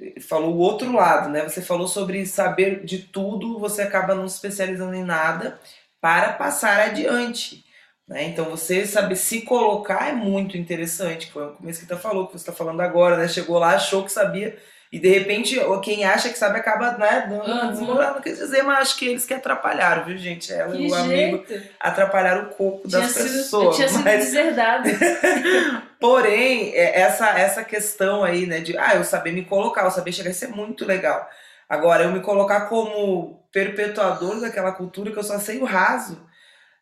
[0.00, 1.42] eh, falou o outro lado, né?
[1.44, 5.60] Você falou sobre saber de tudo, você acaba não se especializando em nada
[6.00, 7.64] para passar adiante.
[8.08, 8.24] Né?
[8.24, 12.32] Então você saber se colocar é muito interessante, foi o que o Mesquita falou, que
[12.34, 13.28] você está falando agora, né?
[13.28, 14.58] Chegou lá, achou que sabia,
[14.92, 17.70] e de repente quem acha que sabe acaba né, dando Uhum.
[17.70, 20.52] desmorando, quer dizer, mas acho que eles que atrapalharam, viu, gente?
[20.52, 21.66] Ela Que e o amigo jeito!
[21.80, 23.76] atrapalharam o corpo Tinha das sido, pessoas.
[23.76, 24.90] tinha sido mas- deserdado.
[25.98, 30.12] Porém, é, essa, essa questão aí, né, de ah, eu saber me colocar, eu saber
[30.12, 31.28] chegar, isso é muito legal.
[31.68, 36.20] Agora, eu me colocar como perpetuador daquela cultura que eu só sei o raso.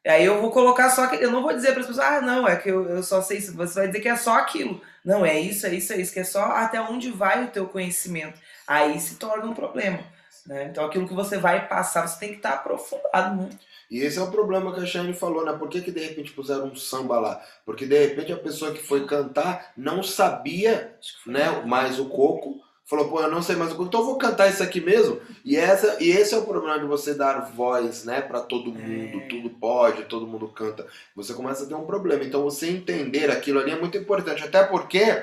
[0.06, 2.48] Aí eu vou colocar só que eu não vou dizer para as pessoas, ah, não,
[2.48, 3.54] é que eu, eu só sei isso.
[3.54, 4.80] Você vai dizer que é só aquilo.
[5.04, 7.66] Não, é isso, é isso, é isso, que é só até onde vai o teu
[7.66, 8.40] conhecimento.
[8.66, 10.00] Aí se torna um problema.
[10.46, 10.68] Né?
[10.70, 13.50] Então aquilo que você vai passar, você tem que estar aprofundado, né?
[13.90, 15.52] E esse é o problema que a Shane falou, né?
[15.52, 17.42] Por que, que de repente puseram um samba lá?
[17.66, 22.60] Porque de repente a pessoa que foi cantar não sabia né, mais o coco,
[22.90, 25.20] falou, pô, eu não sei mais o coco, então eu vou cantar isso aqui mesmo.
[25.44, 29.18] E, essa, e esse é o problema de você dar voz, né, para todo mundo,
[29.18, 29.29] É.
[29.29, 30.85] tudo pode, todo mundo canta.
[31.14, 32.24] Você começa a ter um problema.
[32.24, 35.22] Então você entender aquilo ali é muito importante, até porque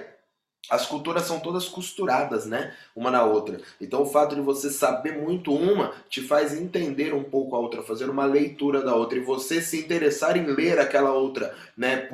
[0.70, 3.60] as culturas são todas costuradas, né, uma na outra.
[3.80, 7.82] Então o fato de você saber muito uma te faz entender um pouco a outra,
[7.82, 12.10] fazer uma leitura da outra e você se interessar em ler aquela outra, né,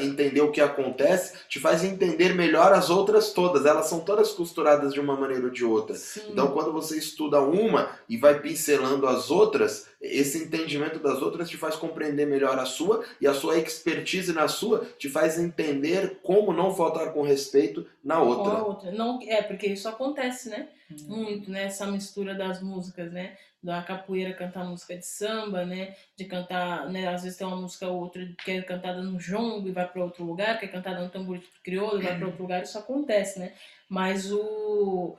[0.00, 3.66] entender o que acontece, te faz entender melhor as outras todas.
[3.66, 5.96] Elas são todas costuradas de uma maneira ou de outra.
[5.96, 6.22] Sim.
[6.30, 11.56] Então, quando você estuda uma e vai pincelando as outras, esse entendimento das outras te
[11.56, 16.52] faz compreender melhor a sua e a sua expertise na sua te faz entender como
[16.52, 18.62] não faltar com respeito na outra.
[18.62, 18.92] outra.
[18.92, 20.68] Não, é, porque isso acontece, né?
[20.90, 20.96] Hum.
[21.08, 21.64] Muito, né?
[21.64, 23.36] Essa mistura das músicas, né?
[23.62, 25.96] Da capoeira cantar música de samba, né?
[26.16, 27.08] De cantar, né?
[27.08, 30.04] Às vezes tem uma música ou outra que é cantada no jongo e vai para
[30.04, 33.38] outro lugar, que é cantada no tambor crioulo e vai para outro lugar, isso acontece,
[33.38, 33.54] né?
[33.88, 35.16] Mas o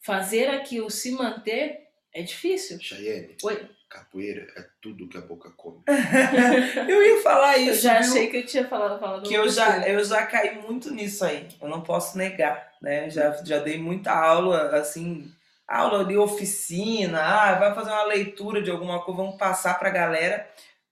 [0.00, 2.78] fazer aquilo se manter é difícil.
[2.80, 3.68] Cheyenne, Oi.
[3.94, 5.82] Capoeira é tudo que a boca come.
[6.88, 7.82] Eu ia falar Eu isso.
[7.82, 8.10] já viu?
[8.10, 11.46] achei que eu tinha falado, falado que eu já, eu já caí muito nisso aí.
[11.62, 13.08] Eu não posso negar, né?
[13.08, 15.30] Já, já dei muita aula, assim,
[15.66, 20.48] aula de oficina, ah, vai fazer uma leitura de alguma coisa, vamos passar pra galera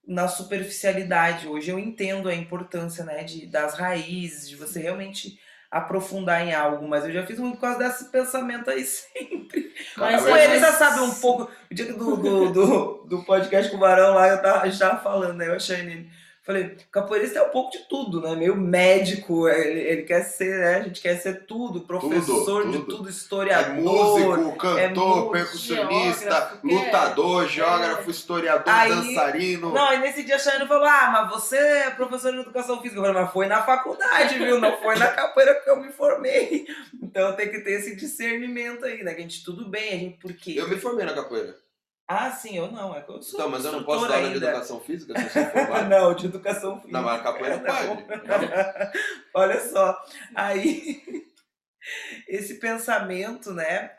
[0.07, 1.47] na superficialidade.
[1.47, 5.37] Hoje eu entendo a importância, né, de, das raízes, de você realmente
[5.73, 9.73] aprofundar em algo, mas eu já fiz muito por causa desse pensamento aí sempre.
[9.97, 11.49] Mas é- ele já sabe um pouco.
[11.69, 14.79] O dia do, do, do, do podcast com o Barão lá, eu tava, a gente
[14.79, 15.47] tava falando, né?
[15.47, 16.09] Eu achei nele.
[16.45, 18.35] Falei, capoeirista é um pouco de tudo, né?
[18.35, 20.75] Meio médico, ele, ele quer ser, né?
[20.75, 22.97] A gente quer ser tudo, professor de tudo.
[22.97, 23.75] tudo, É historiador.
[23.75, 27.47] músico, cantor, músico, percussionista, geógrafo, lutador, é.
[27.47, 29.71] geógrafo, historiador, Aí- dançarino.
[29.73, 32.99] Não, e nesse dia a Chayane falou: Ah, mas você é professor de educação física.
[32.99, 34.59] Eu falei, mas foi na faculdade, viu?
[34.59, 36.65] Não foi na capoeira que eu me formei.
[37.01, 39.13] Então tem que ter esse discernimento aí, né?
[39.13, 40.55] Que a gente, tudo bem, a gente, por quê?
[40.57, 41.55] Eu me formei na capoeira.
[42.07, 42.95] Ah, sim, eu não.
[42.95, 45.25] É que eu sou Então, mas eu não posso dar aula de educação física se
[45.25, 45.83] eu sou.
[45.87, 46.93] Não, de educação física.
[46.93, 47.97] Não, mas a capoeira Não.
[47.97, 48.05] pode.
[49.33, 49.97] Olha só,
[50.35, 51.01] aí
[52.27, 53.91] esse pensamento, né?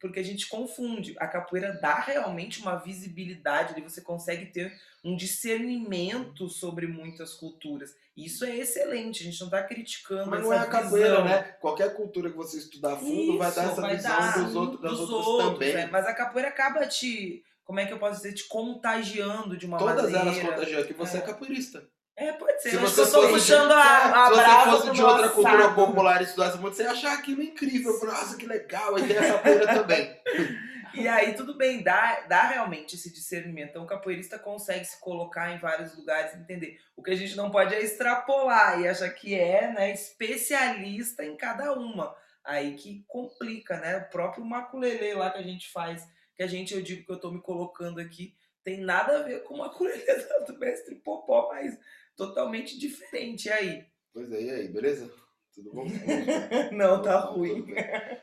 [0.00, 1.14] Porque a gente confunde.
[1.18, 4.72] A capoeira dá realmente uma visibilidade, ali você consegue ter
[5.04, 7.94] um discernimento sobre muitas culturas.
[8.16, 11.24] Isso é excelente, a gente não está criticando Mas não é a capoeira, visão.
[11.24, 11.42] né?
[11.60, 14.80] Qualquer cultura que você estudar fundo vai dar Isso, essa vai visão dar dos outros,
[14.80, 15.74] das dos outras outros, também.
[15.76, 15.86] é.
[15.88, 19.76] Mas a capoeira acaba te, como é que eu posso dizer, te contagiando de uma
[19.78, 20.20] Todas maneira.
[20.20, 21.22] elas contagiam que você é, É.
[21.24, 21.86] capoeirista.
[22.16, 22.70] É, pode ser.
[22.70, 26.24] Se você eu de- puxando a, a Se você fosse de outra cultura popular e
[26.24, 27.92] estudasse muito, você ia achar aquilo incrível.
[28.04, 30.16] Nossa, que legal, aí tem a capoeira também.
[30.94, 33.68] E aí, tudo bem, dá, dá realmente esse discernimento.
[33.68, 36.80] Então, o capoeirista consegue se colocar em vários lugares e entender.
[36.96, 41.36] O que a gente não pode é extrapolar e achar que é né, especialista em
[41.36, 42.16] cada uma.
[42.42, 43.98] Aí que complica, né?
[43.98, 47.20] O próprio maculelê lá que a gente faz, que a gente, eu digo que eu
[47.20, 50.02] tô me colocando aqui, tem nada a ver com o maculelê
[50.46, 51.78] do mestre Popó, mas
[52.16, 53.48] totalmente diferente.
[53.48, 53.86] E aí?
[54.12, 55.12] Pois é, e aí, beleza?
[55.54, 55.86] Tudo bom?
[56.72, 57.66] Não, tá Tudo ruim.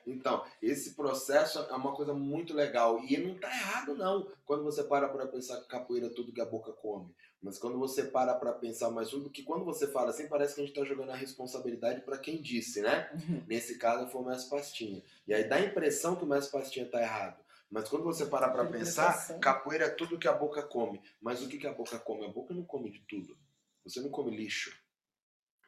[0.06, 3.03] Então, esse processo é uma coisa muito legal.
[3.03, 4.32] E não tá errado, não.
[4.45, 7.12] Quando você para pra pensar que capoeira é tudo que a boca come.
[7.41, 10.62] Mas quando você para pra pensar mais tudo, que quando você fala assim, parece que
[10.62, 13.10] a gente tá jogando a responsabilidade pra quem disse, né?
[13.47, 15.03] Nesse caso foi o Mestre Pastinha.
[15.27, 17.43] E aí dá a impressão que o Mestre Pastinha tá errado.
[17.69, 21.01] Mas quando você parar pra pensar, capoeira é tudo que a boca come.
[21.19, 22.25] Mas o que, que a boca come?
[22.25, 23.36] A boca não come de tudo.
[23.86, 24.78] Você não come lixo.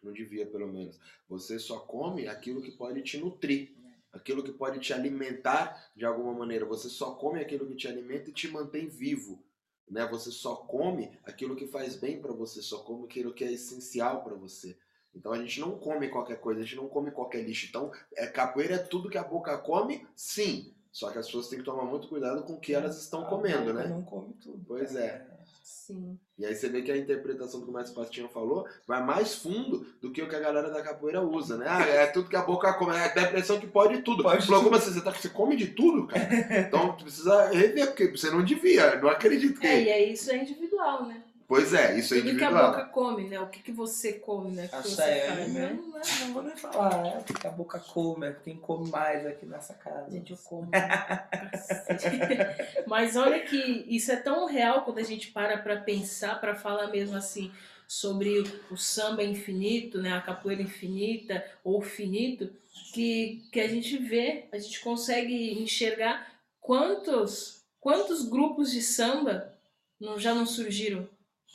[0.02, 1.00] Não devia, pelo menos.
[1.28, 3.76] Você só come aquilo que pode te nutrir.
[4.12, 6.66] Aquilo que pode te alimentar de alguma maneira.
[6.66, 9.44] Você só come aquilo que te alimenta e te mantém vivo.
[9.90, 10.06] Né?
[10.08, 12.62] Você só come aquilo que faz bem para você.
[12.62, 14.78] Só come aquilo que é essencial para você.
[15.16, 17.68] Então a gente não come qualquer coisa, a gente não come qualquer lixo.
[17.70, 20.06] Então, é, capoeira é tudo que a boca come?
[20.16, 20.74] Sim.
[20.92, 23.30] Só que as pessoas têm que tomar muito cuidado com o que elas estão A
[23.30, 23.88] comendo, né?
[23.88, 24.64] Não come tudo.
[24.66, 25.28] Pois é.
[25.64, 26.18] Sim.
[26.38, 29.36] E aí você vê que a interpretação do que o Mestre Pastinha falou vai mais
[29.36, 31.66] fundo do que o que a galera da capoeira usa, né?
[31.70, 32.96] Ah, é tudo que a boca come.
[32.96, 34.24] É, dá a impressão que pode tudo.
[34.24, 34.72] Pode falou, tudo.
[34.72, 34.92] como assim?
[34.92, 36.28] Você, tá, você come de tudo, cara?
[36.62, 38.96] Então precisa rever, porque você não devia.
[39.00, 39.68] Não acredito que.
[39.68, 41.24] É, e aí isso é individual, né?
[41.48, 43.40] Pois é, isso é Tudo que a boca come, né?
[43.40, 44.66] O que, que você come, né?
[44.66, 45.70] O que A você Chayane faz, né?
[45.70, 46.02] mesmo, né?
[46.22, 49.76] Não vou nem falar, é porque a boca come, é quem come mais aqui nessa
[49.76, 50.10] casa.
[50.10, 50.72] Gente, eu como.
[52.88, 56.88] Mas olha que isso é tão real quando a gente para para pensar, para falar
[56.88, 57.52] mesmo assim
[57.88, 62.52] sobre o samba infinito, né, a capoeira infinita ou finito,
[62.92, 66.28] que, que a gente vê, a gente consegue enxergar
[66.60, 69.54] quantos quantos grupos de samba
[70.00, 71.08] não, já não surgiram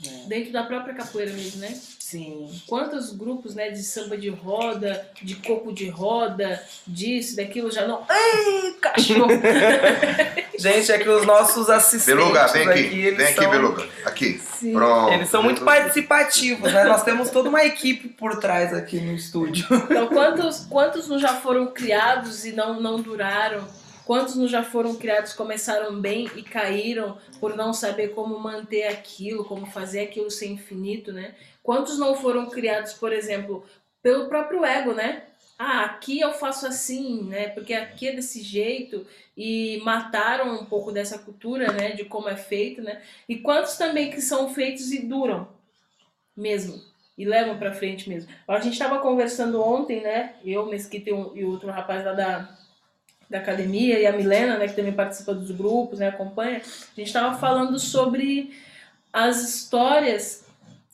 [0.07, 0.29] É.
[0.29, 1.79] dentro da própria capoeira mesmo, né?
[1.99, 2.51] Sim.
[2.67, 8.05] Quantos grupos, né, de samba de roda, de coco de roda, disso, daquilo já não.
[8.09, 9.29] Ai, cachorro!
[10.59, 12.81] Gente, é que os nossos assistentes Beluga, vem aqui.
[12.81, 13.51] eles vem aqui, são...
[13.51, 13.89] Beluga.
[14.05, 14.41] Aqui.
[14.59, 14.73] Sim.
[14.73, 15.13] Pronto.
[15.13, 16.85] Eles são muito participativos, né?
[16.85, 19.67] Nós temos toda uma equipe por trás aqui no estúdio.
[19.71, 23.65] Então, quantos, quantos não já foram criados e não, não duraram?
[24.11, 29.45] Quantos não já foram criados, começaram bem e caíram por não saber como manter aquilo,
[29.45, 31.37] como fazer aquilo ser infinito, né?
[31.63, 33.65] Quantos não foram criados, por exemplo,
[34.03, 35.27] pelo próprio ego, né?
[35.57, 37.51] Ah, aqui eu faço assim, né?
[37.51, 41.93] Porque aqui é desse jeito e mataram um pouco dessa cultura, né?
[41.93, 43.01] De como é feito, né?
[43.29, 45.47] E quantos também que são feitos e duram
[46.37, 46.83] mesmo
[47.17, 48.29] e levam pra frente mesmo.
[48.49, 50.35] A gente estava conversando ontem, né?
[50.45, 52.59] Eu, Mesquita e um- e outro rapaz lá da,
[53.31, 54.67] da academia e a Milena, né?
[54.67, 56.09] Que também participa dos grupos, né?
[56.09, 56.59] Acompanha.
[56.59, 58.53] A gente estava falando sobre
[59.13, 60.45] as histórias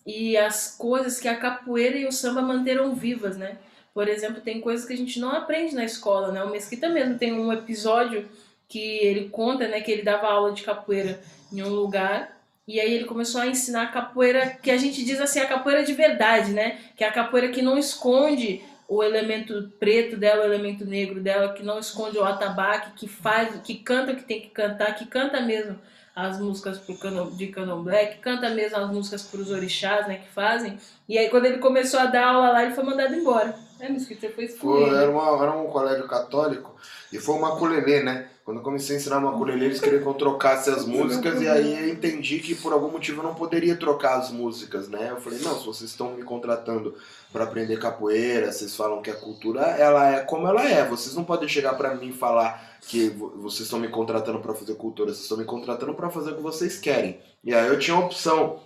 [0.07, 3.57] e as coisas que a capoeira e o samba manteram vivas, né?
[3.95, 6.45] Por exemplo, tem coisas que a gente não aprende na escola, né?
[6.45, 8.29] O Mesquita mesmo tem um episódio
[8.69, 9.81] que ele conta, né?
[9.81, 11.19] Que ele dava aula de capoeira
[11.51, 12.37] em um lugar
[12.69, 15.85] e aí ele começou a ensinar a capoeira que a gente diz assim, a capoeira
[15.85, 16.79] de verdade, né?
[16.97, 21.53] Que é a capoeira que não esconde o elemento preto dela, o elemento negro dela,
[21.53, 25.07] que não esconde o atabaque, que faz, que canta o que tem que cantar, que
[25.07, 25.79] canta mesmo
[26.15, 30.29] as músicas pro cano, de candomblé, que canta mesmo as músicas pros orixás, né, que
[30.33, 30.79] fazem.
[31.09, 33.55] E aí quando ele começou a dar aula lá, ele foi mandado embora.
[33.79, 34.97] É, Mesquita, você foi Foi, excluído.
[34.97, 36.75] era, uma, era um colégio católico
[37.17, 38.29] e foi uma maculelê, né?
[38.45, 41.83] Quando eu comecei a ensinar maculelê, eles queriam que eu trocasse as músicas e aí
[41.83, 45.09] eu entendi que por algum motivo eu não poderia trocar as músicas, né?
[45.11, 46.95] Eu falei, não, se vocês estão me contratando
[47.33, 51.25] para aprender capoeira, vocês falam que a cultura ela é como ela é, vocês não
[51.25, 55.11] podem chegar para mim e falar que vo- vocês estão me contratando para fazer cultura,
[55.11, 57.19] vocês estão me contratando para fazer o que vocês querem.
[57.43, 58.61] E aí eu tinha a opção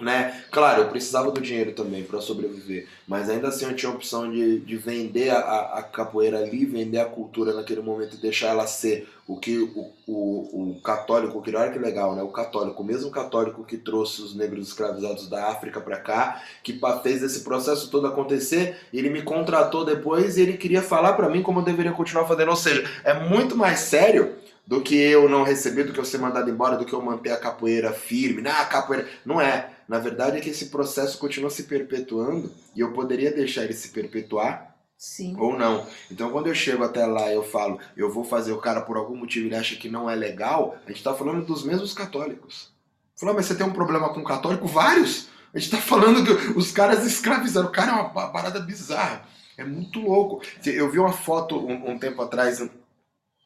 [0.00, 0.44] né?
[0.50, 4.30] Claro, eu precisava do dinheiro também para sobreviver, mas ainda assim eu tinha a opção
[4.30, 8.66] de, de vender a, a- capoeira ali, vender a cultura naquele momento e deixar ela
[8.66, 12.22] ser o que o, o, o católico, que olha que legal, né?
[12.22, 16.78] O católico, o mesmo católico que trouxe os negros escravizados da África para cá, que
[17.02, 21.42] fez esse processo todo acontecer, ele me contratou depois e ele queria falar para mim
[21.42, 24.34] como eu deveria continuar fazendo, ou seja, é muito mais sério
[24.66, 27.30] do que eu não receber, do que eu ser mandado embora, do que eu manter
[27.30, 28.42] a capoeira firme.
[28.48, 29.06] Ah, a capoeira.
[29.24, 29.70] Não é.
[29.88, 33.88] Na verdade é que esse processo continua se perpetuando e eu poderia deixar ele se
[33.90, 35.36] perpetuar Sim.
[35.38, 35.86] ou não.
[36.10, 38.96] Então quando eu chego até lá e eu falo, eu vou fazer o cara por
[38.96, 42.70] algum motivo ele acha que não é legal, a gente tá falando dos mesmos católicos.
[43.18, 44.66] Falou, mas você tem um problema com católico?
[44.66, 45.28] Vários!
[45.54, 47.68] A gente tá falando que os caras escravizaram.
[47.68, 49.26] O cara é uma pa- parada bizarra.
[49.56, 50.42] É muito louco.
[50.66, 52.60] Eu vi uma foto um, um tempo atrás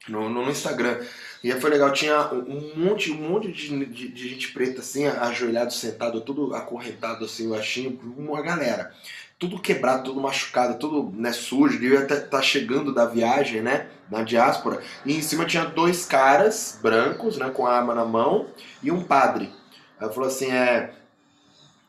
[0.09, 0.99] no, no Instagram.
[1.43, 5.73] E foi legal, tinha um monte, um monte de, de- de gente preta assim, ajoelhado,
[5.73, 8.93] sentado, tudo acorrentado assim, eu achei uma galera.
[9.39, 13.87] Tudo quebrado, tudo machucado, tudo né, sujo, devia estar tá chegando da viagem, né?
[14.11, 14.83] Na diáspora.
[15.07, 17.49] E em cima tinha dois caras brancos, né?
[17.49, 18.49] Com a arma na mão,
[18.83, 19.51] e um padre.
[19.99, 20.93] Aí falou assim, é.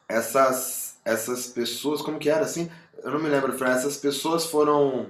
[0.08, 2.70] Essas, essas pessoas, como que era assim?
[3.04, 5.08] Eu não me lembro, essas pessoas foram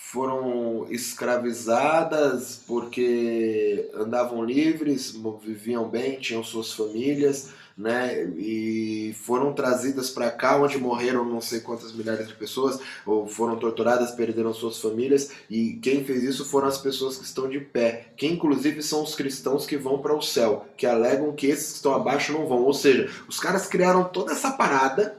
[0.00, 8.24] foram escravizadas porque andavam livres, viviam bem, tinham suas famílias, né?
[8.38, 13.56] E foram trazidas para cá, onde morreram não sei quantas milhares de pessoas, ou foram
[13.56, 15.30] torturadas, perderam suas famílias.
[15.50, 19.14] E quem fez isso foram as pessoas que estão de pé, que inclusive são os
[19.14, 22.62] cristãos que vão para o céu, que alegam que esses que estão abaixo não vão.
[22.62, 25.18] Ou seja, os caras criaram toda essa parada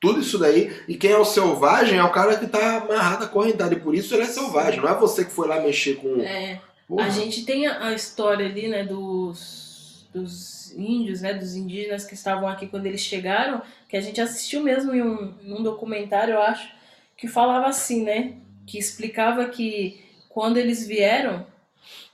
[0.00, 3.74] tudo isso daí, e quem é o selvagem é o cara que tá amarrado acorrentado,
[3.74, 6.20] e por isso ele é selvagem, não é você que foi lá mexer com.
[6.20, 6.60] É.
[6.86, 7.06] Porra.
[7.06, 12.14] A gente tem a, a história ali, né, dos, dos índios, né, dos indígenas que
[12.14, 16.42] estavam aqui quando eles chegaram, que a gente assistiu mesmo em um, num documentário, eu
[16.42, 16.70] acho,
[17.16, 18.34] que falava assim, né,
[18.66, 21.46] que explicava que quando eles vieram,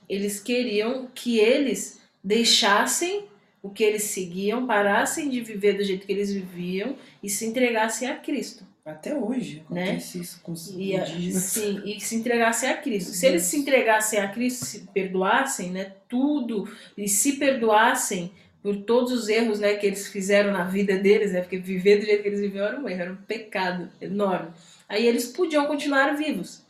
[0.09, 3.25] eles queriam que eles deixassem
[3.65, 8.07] o que eles seguiam, parassem de viver do jeito que eles viviam e se entregassem
[8.07, 8.63] a Cristo.
[8.85, 9.83] Até hoje Né?
[9.85, 11.43] acontece isso com os E, indígenas.
[11.45, 13.11] sim, e se entregassem a Cristo.
[13.13, 19.11] Se eles se entregassem a Cristo, se perdoassem, né, tudo, e se perdoassem por todos
[19.11, 22.27] os erros, né, que eles fizeram na vida deles, né, porque viver do jeito que
[22.29, 24.49] eles viviam era um erro, era um pecado enorme.
[24.87, 26.61] Aí eles podiam continuar vivos.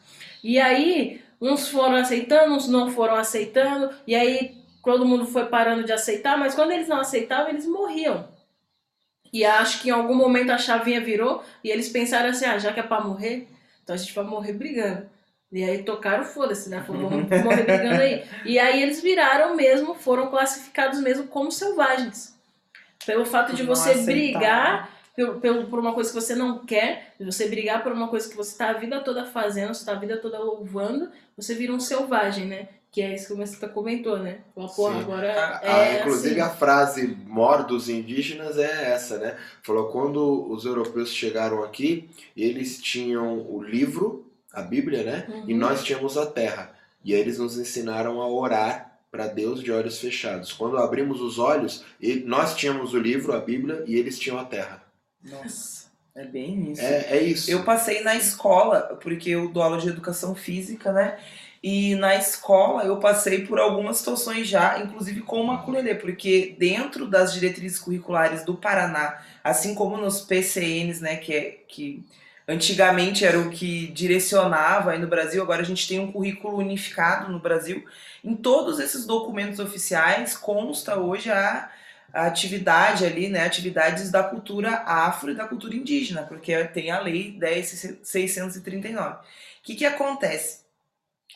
[0.41, 4.55] E aí, uns foram aceitando, uns não foram aceitando, e aí
[4.85, 8.27] todo mundo foi parando de aceitar, mas quando eles não aceitavam, eles morriam.
[9.33, 12.71] E acho que em algum momento a chavinha virou e eles pensaram assim: ah, já
[12.71, 13.47] que é pra morrer,
[13.83, 15.09] então a gente vai morrer brigando.
[15.51, 16.81] E aí tocaram, foda-se, né?
[16.85, 18.23] Falou, vamos morrer brigando aí.
[18.45, 22.35] E aí eles viraram mesmo, foram classificados mesmo como selvagens.
[23.05, 27.13] Pelo fato de Não você brigar pelo, pelo- por uma coisa que você não quer,
[27.19, 29.93] de você brigar por uma coisa que você tá a vida toda fazendo, você tá
[29.93, 32.67] a vida toda louvando, você vira um selvagem, né?
[32.95, 34.37] Que é isso que o Mestre comentou, né?
[34.55, 34.99] Fala, porra, Sim.
[35.01, 36.49] agora Ah, é inclusive assim.
[36.49, 39.35] a frase mor dos indígenas é essa, né?
[39.61, 45.43] Falou quando os europeus chegaram aqui, eles tinham o livro, a Bíblia, né?
[45.45, 45.59] E Uhum.
[45.59, 46.73] nós tínhamos a terra.
[47.03, 50.53] E aí eles nos ensinaram a orar para Deus de olhos fechados.
[50.53, 54.45] Quando abrimos os olhos, e- nós tínhamos o livro, a Bíblia, e eles tinham a
[54.45, 54.81] terra.
[55.21, 56.81] Nossa, é bem isso.
[56.81, 57.51] É, é isso.
[57.51, 61.19] Eu passei na escola, porque eu dou aula de educação física, né?
[61.67, 67.07] E na escola eu passei por algumas situações já, inclusive com o maculelê, porque dentro
[67.07, 72.05] das diretrizes curriculares do Paraná, assim como nos PCNs, né, que, é, que
[72.47, 77.31] antigamente era o que direcionava aí no Brasil, agora a gente tem um currículo unificado
[77.31, 77.83] no Brasil.
[78.23, 81.67] Em todos esses documentos oficiais consta hoje a
[82.13, 87.35] atividade ali, né, atividades da cultura afro e da cultura indígena, porque tem a lei
[87.39, 89.15] 10.639.
[89.15, 89.19] O
[89.63, 90.64] que que acontece?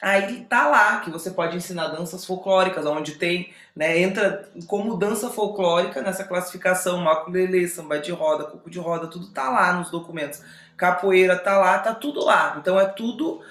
[0.01, 5.29] Aí tá lá que você pode ensinar danças folclóricas, onde tem, né, entra como dança
[5.29, 10.41] folclórica nessa classificação, maculelê, samba de roda, coco de roda, tudo tá lá nos documentos.
[10.77, 12.55] Capoeira tá lá, tá tudo lá.
[12.59, 13.41] Então é tudo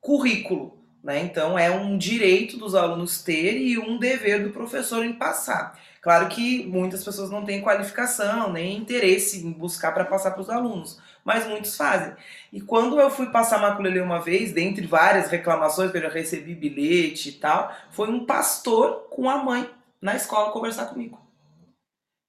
[0.00, 0.74] currículo,
[1.04, 1.20] né?
[1.20, 5.78] Então é um direito dos alunos ter e um dever do professor em passar.
[6.00, 10.48] Claro que muitas pessoas não têm qualificação, nem interesse em buscar para passar para os
[10.48, 12.14] alunos, mas muitos fazem.
[12.52, 16.54] E quando eu fui passar maculelê uma vez, dentre várias reclamações que eu já recebi
[16.54, 19.68] bilhete e tal, foi um pastor com a mãe
[20.00, 21.20] na escola conversar comigo.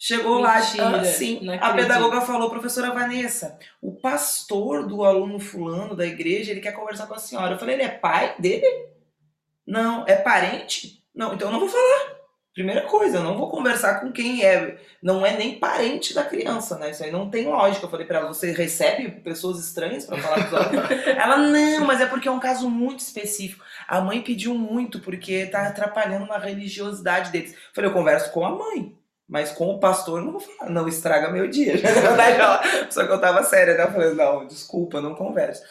[0.03, 5.95] Chegou Mentira, lá, assim, não a pedagoga falou, professora Vanessa, o pastor do aluno fulano
[5.95, 7.53] da igreja, ele quer conversar com a senhora.
[7.53, 8.65] Eu falei, ele é pai dele?
[9.65, 10.03] Não.
[10.07, 11.03] É parente?
[11.13, 12.20] Não, então eu não vou falar.
[12.53, 16.77] Primeira coisa, eu não vou conversar com quem é, não é nem parente da criança,
[16.77, 16.91] né?
[16.91, 17.85] Isso aí não tem lógica.
[17.85, 20.91] Eu falei pra ela, você recebe pessoas estranhas pra falar com alunos?
[21.07, 23.63] ela, não, mas é porque é um caso muito específico.
[23.87, 27.53] A mãe pediu muito porque tá atrapalhando na religiosidade deles.
[27.53, 28.97] Eu falei, eu converso com a mãe.
[29.29, 31.75] Mas com o pastor não vou falar, não estraga meu dia.
[32.91, 33.83] Só que eu tava séria, né?
[33.85, 35.63] Eu falei, não, desculpa, não converso.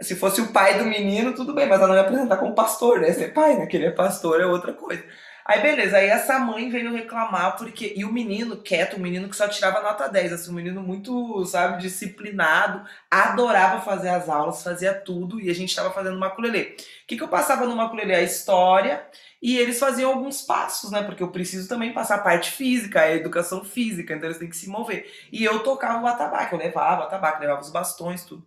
[0.00, 3.00] Se fosse o pai do menino, tudo bem, mas ela não ia apresentar como pastor,
[3.00, 3.12] né?
[3.12, 3.66] Ser pai, né?
[3.66, 5.02] Que ele é pastor é outra coisa.
[5.48, 7.94] Aí beleza, aí essa mãe veio reclamar porque.
[7.96, 11.44] E o menino, quieto, o menino que só tirava nota 10, assim, um menino muito,
[11.46, 16.74] sabe, disciplinado, adorava fazer as aulas, fazia tudo, e a gente tava fazendo maculelê.
[17.04, 18.14] O que, que eu passava no maculelê?
[18.16, 19.06] A história,
[19.40, 21.02] e eles faziam alguns passos, né?
[21.04, 24.56] Porque eu preciso também passar a parte física, a educação física, então eles têm que
[24.56, 25.08] se mover.
[25.30, 28.44] E eu tocava o atabaque, eu levava o atabaque, levava os bastões, tudo.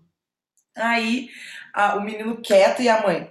[0.75, 1.29] Aí
[1.73, 3.29] a- o menino quieto e a mãe,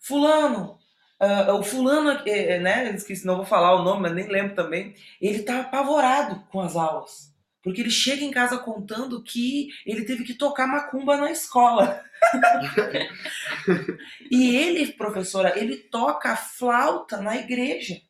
[0.00, 0.78] fulano,
[1.24, 4.54] ah, o fulano, eh, né, eu esqueci, não vou falar o nome, mas nem lembro
[4.54, 7.32] também, ele tá apavorado com as aulas.
[7.62, 12.04] Porque ele chega em casa contando que ele teve que tocar macumba na escola.
[14.30, 18.02] e ele, professora, ele toca flauta na igreja.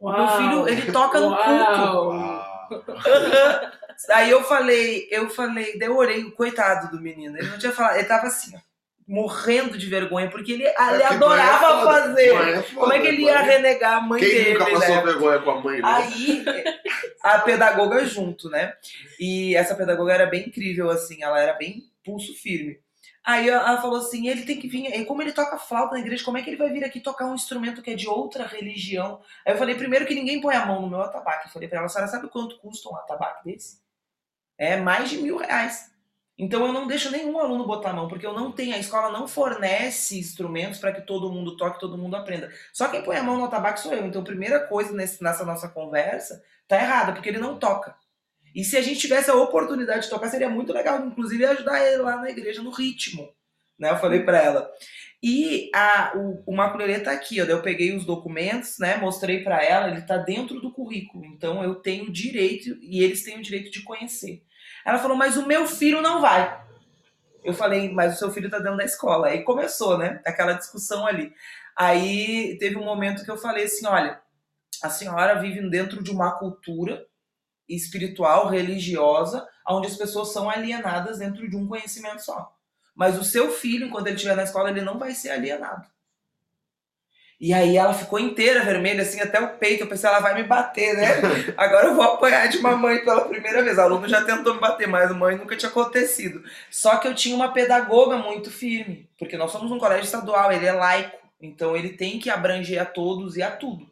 [0.00, 1.82] O meu filho, ele toca no culto.
[2.08, 2.56] Uau.
[4.10, 7.38] Aí eu falei, eu falei, daí eu orei, coitado do menino.
[7.38, 8.60] Ele não tinha falado, ele tava assim, ó,
[9.06, 12.28] morrendo de vergonha, porque ele, ele porque adorava é foda, fazer.
[12.34, 14.58] é foda, Como é que ele ia renegar a mãe Quem dele?
[14.58, 15.02] nunca passou né?
[15.02, 15.88] vergonha com a mãe, né?
[15.88, 16.44] Aí
[17.22, 18.74] a pedagoga junto, né?
[19.20, 22.80] E essa pedagoga era bem incrível, assim, ela era bem pulso firme.
[23.24, 24.86] Aí ela falou assim: ele tem que vir.
[24.86, 27.26] e Como ele toca flauta na igreja, como é que ele vai vir aqui tocar
[27.26, 29.20] um instrumento que é de outra religião?
[29.44, 31.46] Aí eu falei: primeiro que ninguém põe a mão no meu atabaque.
[31.48, 33.80] Eu falei pra ela: a senhora sabe quanto custa um atabaque desse?
[34.56, 35.90] É mais de mil reais.
[36.38, 39.10] Então eu não deixo nenhum aluno botar a mão, porque eu não tenho, a escola
[39.10, 42.50] não fornece instrumentos para que todo mundo toque, todo mundo aprenda.
[42.72, 44.04] Só quem põe a mão no atabaque sou eu.
[44.06, 47.94] Então, primeira coisa nesse- nessa nossa conversa tá errada, porque ele não toca.
[48.54, 51.98] E se a gente tivesse a oportunidade de tocar, seria muito legal, inclusive ajudar ele
[52.02, 53.28] lá na igreja no ritmo.
[53.78, 53.90] Né?
[53.90, 54.70] Eu falei pra ela.
[55.22, 57.44] E a, o, o maculelê tá aqui, ó.
[57.44, 58.96] Eu peguei os documentos, né?
[58.96, 61.24] Mostrei pra ela, ele tá dentro do currículo.
[61.26, 64.42] Então eu tenho direito e eles têm o direito de conhecer.
[64.86, 66.64] Ela falou, mas o meu filho não vai.
[67.42, 69.26] Eu falei, mas o seu filho tá dentro da escola.
[69.26, 70.22] Aí começou, né?
[70.24, 71.32] Aquela discussão ali.
[71.76, 74.20] Aí teve um momento que eu falei assim: olha,
[74.82, 77.04] a senhora vive dentro de uma cultura
[77.68, 82.52] espiritual, religiosa, onde as pessoas são alienadas dentro de um conhecimento só.
[82.94, 85.86] Mas o seu filho, enquanto ele estiver na escola, ele não vai ser alienado.
[87.38, 89.82] E aí ela ficou inteira vermelha, assim, até o peito.
[89.82, 91.06] Eu pensei, ela vai me bater, né?
[91.56, 93.76] Agora eu vou apanhar de mamãe pela primeira vez.
[93.76, 96.42] O aluno já tentou me bater, mas mãe nunca tinha acontecido.
[96.70, 100.66] Só que eu tinha uma pedagoga muito firme, porque nós somos um colégio estadual, ele
[100.66, 101.18] é laico.
[101.40, 103.86] Então ele tem que abranger a todos e a tudo.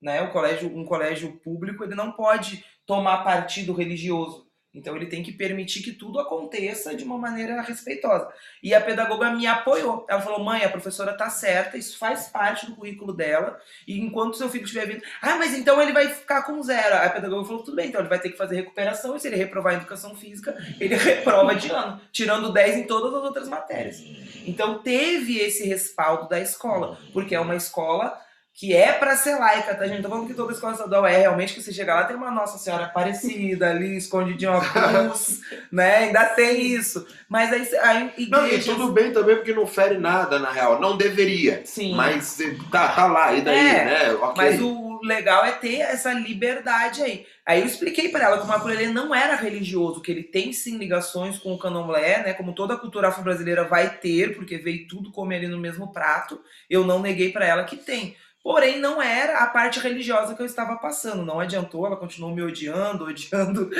[0.00, 0.20] Né?
[0.20, 4.46] O colégio, um colégio público, ele não pode tomar partido religioso.
[4.74, 8.28] Então ele tem que permitir que tudo aconteça de uma maneira respeitosa.
[8.62, 10.06] E a pedagoga me apoiou.
[10.08, 14.36] Ela falou: "Mãe, a professora tá certa, isso faz parte do currículo dela, e enquanto
[14.36, 16.96] seu filho estiver vindo, ah, mas então ele vai ficar com zero".
[16.96, 19.36] A pedagoga falou: "Tudo bem, então ele vai ter que fazer recuperação, e se ele
[19.36, 24.02] reprovar em educação física, ele reprova de ano, tirando 10 em todas as outras matérias".
[24.46, 28.18] Então teve esse respaldo da escola, porque é uma escola
[28.54, 30.02] que é para ser laica, tá, gente?
[30.02, 32.58] Tô falando que toda escola estadual é realmente que você chega lá tem uma Nossa
[32.58, 35.40] Senhora Aparecida ali, escondidinha uma cruz,
[35.72, 35.96] né?
[35.96, 37.06] Ainda tem isso.
[37.28, 38.66] Mas aí, aí igrejas...
[38.66, 40.78] Não, e tudo bem também, porque não fere nada, na real.
[40.80, 41.62] Não deveria.
[41.64, 41.94] Sim.
[41.94, 42.38] Mas
[42.70, 44.12] tá, tá lá, e daí, É, né?
[44.14, 44.34] Ok.
[44.36, 47.26] Mas o legal é ter essa liberdade aí.
[47.44, 50.76] Aí eu expliquei para ela que o maculelê não era religioso, que ele tem sim
[50.78, 52.34] ligações com o candomblé, né?
[52.34, 56.40] Como toda a cultura afro-brasileira vai ter, porque veio tudo comer ali no mesmo prato.
[56.70, 58.14] Eu não neguei para ela que tem.
[58.44, 61.24] Porém, não era a parte religiosa que eu estava passando.
[61.24, 63.70] Não adiantou, ela continuou me odiando, odiando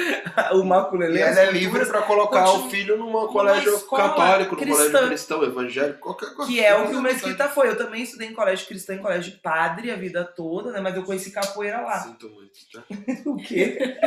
[0.53, 1.21] o E maculelê.
[1.21, 5.43] ela as é livre para colocar continua- o filho num colégio católico, num colégio cristão,
[5.43, 6.51] evangélico, qualquer coisa.
[6.51, 7.69] Que é o que o Mesquita foi.
[7.71, 10.81] Eu também estudei em colégio cristão, em colégio padre a vida toda, né?
[10.81, 11.99] Mas eu conheci capoeira lá.
[12.01, 12.83] Sinto muito, tá?
[13.27, 13.99] O quê?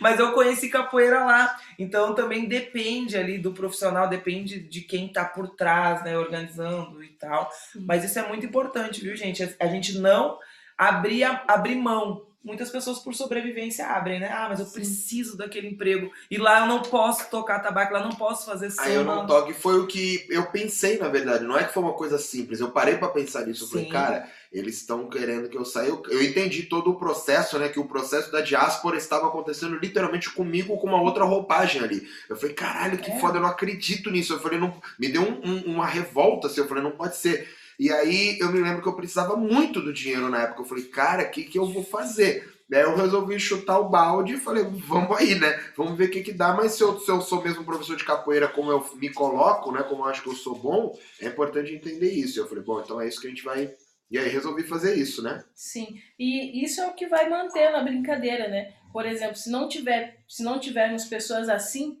[0.00, 1.56] Mas eu conheci capoeira lá.
[1.78, 6.16] Então também depende ali do profissional, depende de quem tá por trás, né?
[6.16, 7.50] Organizando e tal.
[7.84, 9.42] Mas isso é muito importante, viu, gente?
[9.42, 10.38] A- A gente não
[10.76, 12.26] abrir, abrir mão.
[12.44, 14.30] Muitas pessoas por sobrevivência abrem, né?
[14.32, 14.72] Ah, mas eu Sim.
[14.74, 16.10] preciso daquele emprego.
[16.30, 18.88] E lá eu não posso tocar tabaco, lá eu não posso fazer samba.
[18.88, 19.50] Aí eu não toco.
[19.50, 21.44] E foi o que eu pensei, na verdade.
[21.44, 22.60] Não é que foi uma coisa simples.
[22.60, 23.64] Eu parei pra pensar nisso.
[23.64, 25.88] Eu falei, cara, eles estão querendo que eu saia.
[25.88, 27.68] Eu, eu entendi todo o processo, né?
[27.68, 32.08] Que o processo da diáspora estava acontecendo literalmente comigo com uma outra roupagem ali.
[32.30, 33.18] Eu falei, caralho, que É.
[33.18, 34.32] foda, eu não acredito nisso.
[34.32, 34.80] Eu falei, não.
[34.98, 36.60] Me deu um- um- uma revolta, assim.
[36.60, 37.57] Eu falei, não pode ser.
[37.78, 40.62] E aí eu me lembro que eu precisava muito do dinheiro na época.
[40.62, 42.58] Eu falei, cara, o que, que eu vou fazer?
[42.68, 45.58] Daí eu resolvi chutar o balde e falei, vamos aí, né?
[45.76, 46.52] Vamos ver o que, que dá.
[46.52, 49.82] Mas se eu, se eu sou mesmo professor de capoeira, como eu me coloco, né?
[49.82, 52.38] Como eu acho que eu sou bom, é importante entender isso.
[52.38, 53.72] Eu falei, bom, então é isso que a gente vai.
[54.10, 55.44] E aí resolvi fazer isso, né?
[55.54, 58.74] Sim, e isso é o que vai manter na brincadeira, né?
[58.92, 61.98] Por exemplo, se não tiver, se não tivermos pessoas assim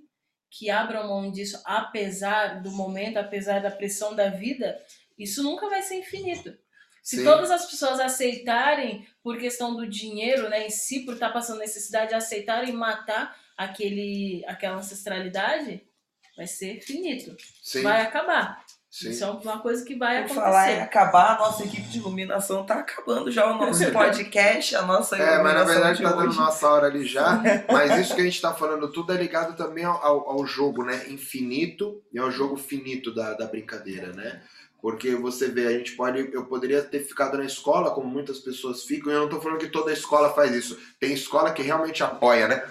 [0.50, 4.78] que abram mão disso, apesar do momento, apesar da pressão da vida,
[5.18, 6.56] isso nunca vai ser infinito.
[7.02, 7.24] Se Sim.
[7.24, 12.14] todas as pessoas aceitarem por questão do dinheiro, né, em si, por estar passando necessidade,
[12.14, 15.82] aceitarem matar aquele, aquela ancestralidade,
[16.36, 17.34] vai ser finito.
[17.62, 17.82] Sim.
[17.82, 18.62] Vai acabar.
[18.90, 19.08] sim.
[19.10, 20.82] Isso é uma coisa que vai Por falar em acontecer.
[20.82, 25.42] acabar, a nossa equipe de iluminação tá acabando já o nosso podcast, a nossa É,
[25.42, 27.42] mas na iluminação verdade de tá dando nossa hora ali já.
[27.72, 30.84] Mas isso que a gente tá falando tudo é ligado também ao, ao, ao jogo,
[30.84, 31.08] né?
[31.08, 34.42] Infinito e ao jogo finito da, da brincadeira, né?
[34.80, 36.32] Porque você vê, a gente pode.
[36.32, 39.58] Eu poderia ter ficado na escola, como muitas pessoas ficam, e eu não tô falando
[39.58, 40.78] que toda escola faz isso.
[41.00, 42.62] Tem escola que realmente apoia, né?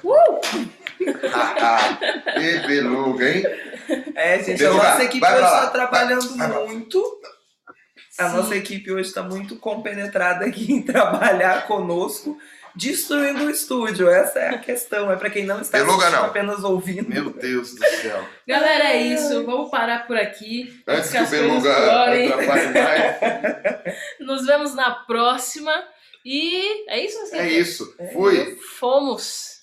[1.33, 3.43] Ah, ah, que beluga, hein?
[4.15, 7.21] É, gente, a Beluga, nossa equipe vai hoje está trabalhando vai, vai muito.
[8.17, 8.35] A Sim.
[8.37, 12.37] nossa equipe hoje está muito compenetrada aqui em trabalhar conosco,
[12.77, 14.07] destruindo o estúdio.
[14.07, 15.11] Essa é a questão.
[15.11, 16.25] É para quem não está assistindo, não.
[16.25, 17.09] apenas ouvindo.
[17.09, 18.23] Meu Deus do céu.
[18.47, 19.43] Galera, é isso.
[19.45, 20.81] Vamos parar por aqui.
[20.87, 23.95] Antes que o beluga atrapalhe mais.
[24.19, 25.73] Nos vemos na próxima.
[26.23, 27.37] E é isso, assim.
[27.37, 27.95] É isso.
[27.97, 28.57] É Fui.
[28.79, 29.56] Fomos.